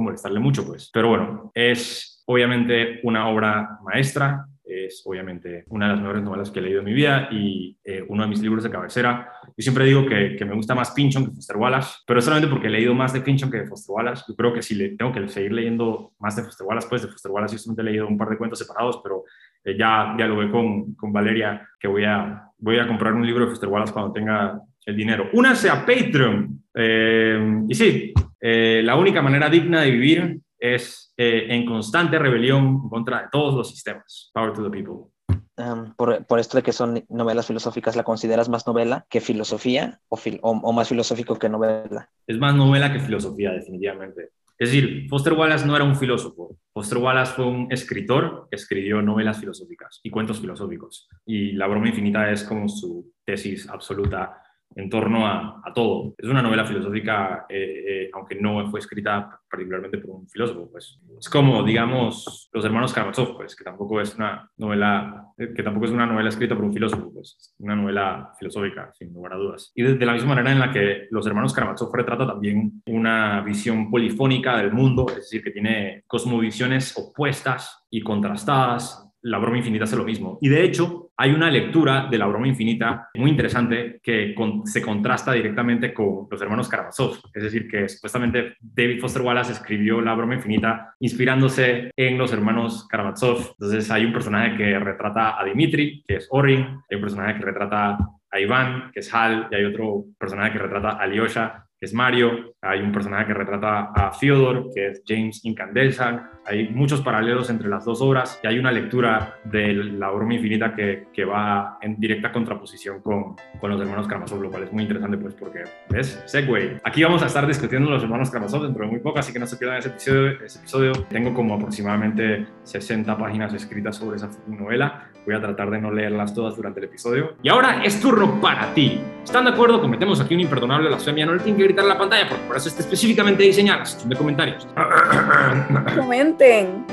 molestarle 0.00 0.40
mucho, 0.40 0.66
pues. 0.66 0.90
Pero 0.92 1.08
bueno, 1.08 1.50
es 1.54 2.22
obviamente 2.26 3.00
una 3.02 3.28
obra 3.28 3.78
maestra, 3.82 4.46
es 4.64 5.02
obviamente 5.04 5.64
una 5.68 5.86
de 5.86 5.92
las 5.92 6.00
mejores 6.00 6.22
novelas 6.22 6.50
que 6.50 6.58
he 6.58 6.62
leído 6.62 6.80
en 6.80 6.84
mi 6.84 6.92
vida 6.92 7.28
y 7.30 7.76
eh, 7.84 8.04
uno 8.08 8.24
de 8.24 8.28
mis 8.28 8.40
libros 8.40 8.64
de 8.64 8.70
cabecera. 8.70 9.32
Yo 9.56 9.62
siempre 9.62 9.84
digo 9.84 10.06
que, 10.06 10.36
que, 10.36 10.44
me 10.44 10.54
gusta 10.54 10.74
más 10.74 10.90
Pinchon 10.90 11.26
que 11.26 11.32
Foster 11.32 11.56
Wallace, 11.56 11.96
pero 12.06 12.20
solamente 12.20 12.50
porque 12.50 12.66
he 12.66 12.70
leído 12.70 12.94
más 12.94 13.12
de 13.12 13.22
Pinchon 13.22 13.50
que 13.50 13.58
de 13.58 13.66
Foster 13.66 13.94
Wallace. 13.94 14.24
Yo 14.28 14.36
creo 14.36 14.52
que 14.52 14.62
si 14.62 14.74
le, 14.74 14.90
tengo 14.96 15.12
que 15.12 15.26
seguir 15.28 15.52
leyendo 15.52 16.12
más 16.18 16.36
de 16.36 16.42
Foster 16.42 16.66
Wallace, 16.66 16.88
pues 16.88 17.02
de 17.02 17.08
Foster 17.08 17.32
Wallace 17.32 17.54
yo 17.54 17.58
solamente 17.58 17.82
he 17.82 17.92
leído 17.92 18.06
un 18.06 18.18
par 18.18 18.28
de 18.28 18.36
cuentos 18.36 18.58
separados, 18.58 19.00
pero 19.02 19.24
eh, 19.64 19.76
ya 19.78 20.14
dialogué 20.16 20.50
con, 20.50 20.94
con 20.94 21.12
Valeria 21.12 21.66
que 21.80 21.88
voy 21.88 22.04
a, 22.04 22.50
voy 22.58 22.78
a 22.78 22.86
comprar 22.86 23.14
un 23.14 23.26
libro 23.26 23.44
de 23.44 23.50
Foster 23.50 23.68
Wallace 23.68 23.92
cuando 23.92 24.12
tenga 24.12 24.60
el 24.84 24.96
dinero. 24.96 25.30
Únase 25.32 25.70
a 25.70 25.86
Patreon. 25.86 26.62
Eh, 26.74 27.62
y 27.68 27.74
sí, 27.74 28.12
la 28.40 28.94
única 28.96 29.22
manera 29.22 29.48
digna 29.48 29.80
de 29.80 29.90
vivir 29.90 30.40
es 30.58 31.12
eh, 31.16 31.46
en 31.48 31.64
constante 31.64 32.18
rebelión 32.18 32.88
contra 32.88 33.28
todos 33.30 33.54
los 33.54 33.70
sistemas. 33.70 34.30
Power 34.32 34.52
to 34.52 34.62
the 34.62 34.70
people. 34.70 35.10
Um, 35.58 35.94
por, 35.94 36.26
por, 36.26 36.38
esto 36.38 36.58
de 36.58 36.62
que 36.62 36.72
son 36.72 37.04
novelas 37.08 37.46
filosóficas, 37.46 37.96
¿la 37.96 38.04
consideras 38.04 38.48
más 38.50 38.66
novela 38.66 39.06
que 39.08 39.22
filosofía 39.22 40.00
o, 40.08 40.18
o, 40.42 40.72
más 40.72 40.88
filosófico 40.88 41.38
que 41.38 41.48
novela? 41.48 42.10
Es 42.26 42.38
más 42.38 42.54
novela 42.54 42.92
que 42.92 43.00
filosofía, 43.00 43.52
definitivamente. 43.52 44.32
Es 44.58 44.70
decir, 44.70 45.06
Foster 45.08 45.32
Wallace 45.32 45.66
no 45.66 45.74
era 45.74 45.84
un 45.84 45.96
filósofo. 45.96 46.58
Foster 46.72 46.98
Wallace 46.98 47.32
fue 47.32 47.46
un 47.46 47.68
escritor 47.70 48.48
que 48.50 48.56
escribió 48.56 49.00
novelas 49.00 49.38
filosóficas 49.38 50.00
y 50.02 50.10
cuentos 50.10 50.40
filosóficos. 50.40 51.08
Y 51.26 51.52
La 51.52 51.66
broma 51.66 51.88
infinita 51.88 52.30
es 52.30 52.42
como 52.44 52.68
su 52.68 53.12
tesis 53.24 53.68
absoluta 53.68 54.42
en 54.74 54.90
torno 54.90 55.26
a, 55.26 55.62
todo. 55.74 56.14
Es 56.16 56.28
una 56.28 56.40
novela 56.40 56.64
filosófica, 56.64 57.44
eh, 57.48 57.84
eh, 57.86 58.10
aunque 58.14 58.34
no 58.36 58.70
fue 58.70 58.80
escrita 58.80 59.38
particularmente 59.50 59.98
por 59.98 60.10
un 60.10 60.28
filósofo, 60.28 60.70
pues 60.70 60.98
es 61.18 61.28
como, 61.28 61.62
digamos, 61.62 62.48
Los 62.52 62.64
hermanos 62.64 62.94
Karamazov, 62.94 63.36
pues, 63.36 63.54
que 63.54 63.64
tampoco 63.64 64.00
es 64.00 64.14
una 64.14 64.50
novela, 64.56 65.26
eh, 65.36 65.52
que 65.54 65.62
tampoco 65.62 65.86
es 65.86 65.92
una 65.92 66.06
novela 66.06 66.30
escrita 66.30 66.54
por 66.54 66.64
un 66.64 66.72
filósofo, 66.72 67.12
pues, 67.12 67.36
es 67.38 67.54
una 67.58 67.76
novela 67.76 68.32
filosófica, 68.38 68.90
sin 68.94 69.12
lugar 69.12 69.34
a 69.34 69.36
dudas. 69.36 69.72
Y 69.74 69.82
de, 69.82 70.06
la 70.06 70.14
misma 70.14 70.30
manera 70.30 70.52
en 70.52 70.60
la 70.60 70.72
que 70.72 71.08
Los 71.10 71.26
hermanos 71.26 71.52
Karamazov 71.52 71.94
retrata 71.94 72.26
también 72.26 72.82
una 72.86 73.42
visión 73.42 73.90
polifónica 73.90 74.56
del 74.56 74.72
mundo, 74.72 75.06
es 75.10 75.16
decir, 75.16 75.42
que 75.42 75.50
tiene 75.50 76.04
cosmovisiones 76.06 76.96
opuestas 76.96 77.86
y 77.90 78.00
contrastadas 78.00 79.05
la 79.26 79.38
broma 79.38 79.58
infinita 79.58 79.84
hace 79.84 79.96
lo 79.96 80.04
mismo. 80.04 80.38
Y 80.40 80.48
de 80.48 80.62
hecho, 80.64 81.10
hay 81.16 81.32
una 81.32 81.50
lectura 81.50 82.06
de 82.10 82.18
la 82.18 82.26
broma 82.26 82.46
infinita 82.46 83.08
muy 83.14 83.30
interesante 83.30 83.98
que 84.02 84.34
se 84.64 84.82
contrasta 84.82 85.32
directamente 85.32 85.92
con 85.92 86.28
los 86.30 86.40
hermanos 86.40 86.68
Karamazov. 86.68 87.18
Es 87.34 87.42
decir, 87.42 87.68
que 87.68 87.88
supuestamente 87.88 88.56
David 88.60 89.00
Foster 89.00 89.22
Wallace 89.22 89.52
escribió 89.52 90.00
la 90.00 90.14
broma 90.14 90.34
infinita 90.34 90.94
inspirándose 91.00 91.90
en 91.96 92.18
los 92.18 92.32
hermanos 92.32 92.86
Karamazov. 92.88 93.54
Entonces 93.58 93.90
hay 93.90 94.04
un 94.04 94.12
personaje 94.12 94.56
que 94.56 94.78
retrata 94.78 95.40
a 95.40 95.44
Dimitri, 95.44 96.04
que 96.06 96.16
es 96.16 96.28
Orin, 96.30 96.60
hay 96.88 96.96
un 96.96 97.00
personaje 97.00 97.38
que 97.38 97.46
retrata 97.46 97.98
a 98.30 98.40
Iván, 98.40 98.90
que 98.92 99.00
es 99.00 99.12
Hal, 99.12 99.48
y 99.50 99.56
hay 99.56 99.64
otro 99.64 100.04
personaje 100.18 100.52
que 100.52 100.58
retrata 100.58 100.90
a 100.90 101.02
Alyosha, 101.02 101.66
que 101.78 101.86
es 101.86 101.94
Mario, 101.94 102.54
hay 102.66 102.80
un 102.80 102.92
personaje 102.92 103.26
que 103.26 103.34
retrata 103.34 103.92
a 103.94 104.12
Fyodor, 104.12 104.70
que 104.74 104.88
es 104.88 105.02
James 105.06 105.44
Incandescent, 105.44 106.20
hay 106.46 106.68
muchos 106.68 107.00
paralelos 107.00 107.50
entre 107.50 107.68
las 107.68 107.84
dos 107.84 108.00
obras 108.00 108.38
y 108.42 108.46
hay 108.46 108.58
una 108.58 108.70
lectura 108.70 109.38
de 109.44 109.74
la 109.74 110.10
broma 110.10 110.34
infinita 110.34 110.74
que, 110.74 111.08
que 111.12 111.24
va 111.24 111.78
en 111.82 111.98
directa 111.98 112.30
contraposición 112.30 113.00
con, 113.00 113.34
con, 113.58 113.70
los 113.70 113.80
hermanos 113.80 114.06
Karamazov, 114.06 114.40
lo 114.40 114.50
cual 114.50 114.62
es 114.62 114.72
muy 114.72 114.84
interesante 114.84 115.18
pues 115.18 115.34
porque, 115.34 115.64
¿ves? 115.88 116.22
Segway. 116.26 116.80
Aquí 116.84 117.02
vamos 117.02 117.22
a 117.22 117.26
estar 117.26 117.46
discutiendo 117.46 117.90
los 117.90 118.02
hermanos 118.02 118.30
Karamazov 118.30 118.62
dentro 118.62 118.84
de 118.84 118.90
muy 118.92 119.00
poco, 119.00 119.18
así 119.18 119.32
que 119.32 119.40
no 119.40 119.46
se 119.46 119.56
pierdan 119.56 119.78
ese 119.78 119.88
episodio. 119.88 120.30
Ese 120.44 120.58
episodio. 120.60 120.92
Tengo 121.08 121.34
como 121.34 121.54
aproximadamente 121.54 122.46
60 122.62 123.18
páginas 123.18 123.52
escritas 123.52 123.96
sobre 123.96 124.16
esa 124.16 124.30
novela. 124.46 125.10
Voy 125.24 125.34
a 125.34 125.40
tratar 125.40 125.70
de 125.70 125.80
no 125.80 125.90
leerlas 125.90 126.32
todas 126.32 126.54
durante 126.54 126.78
el 126.78 126.84
episodio. 126.84 127.34
Y 127.42 127.48
ahora 127.48 127.82
es 127.84 128.00
turno 128.00 128.40
para 128.40 128.72
ti. 128.72 129.00
¿Están 129.24 129.44
de 129.44 129.50
acuerdo? 129.50 129.80
Cometemos 129.80 130.20
aquí 130.20 130.34
un 130.34 130.40
imperdonable 130.40 130.86
blasfemia. 130.86 131.26
No 131.26 131.34
le 131.34 131.40
tienen 131.40 131.56
que 131.56 131.64
gritar 131.64 131.84
la 131.84 131.98
pantalla 131.98 132.28
porque 132.28 132.44
por 132.56 132.60
eso 132.62 132.70
está 132.70 132.80
específicamente 132.80 133.42
diseñada 133.42 133.80
la 133.80 133.84
sección 133.84 134.08
de 134.08 134.16
comentarios. 134.16 134.66
Comenten. 135.94 136.86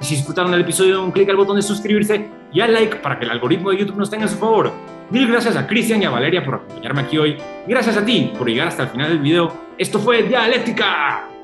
Si 0.00 0.16
disfrutaron 0.16 0.52
del 0.52 0.60
episodio, 0.60 1.02
un 1.02 1.12
clic 1.12 1.30
al 1.30 1.36
botón 1.36 1.56
de 1.56 1.62
suscribirse 1.62 2.28
y 2.52 2.60
al 2.60 2.74
like 2.74 2.96
para 2.96 3.18
que 3.18 3.24
el 3.24 3.30
algoritmo 3.30 3.70
de 3.70 3.78
YouTube 3.78 3.96
nos 3.96 4.10
tenga 4.10 4.26
a 4.26 4.28
su 4.28 4.36
favor. 4.36 4.70
Mil 5.08 5.26
gracias 5.28 5.56
a 5.56 5.66
Cristian 5.66 6.02
y 6.02 6.04
a 6.04 6.10
Valeria 6.10 6.44
por 6.44 6.56
acompañarme 6.56 7.00
aquí 7.00 7.16
hoy. 7.16 7.38
Gracias 7.66 7.96
a 7.96 8.04
ti 8.04 8.30
por 8.36 8.46
llegar 8.46 8.68
hasta 8.68 8.82
el 8.82 8.90
final 8.90 9.08
del 9.08 9.20
video. 9.20 9.50
Esto 9.78 9.98
fue 9.98 10.22
Dialéctica. 10.24 11.37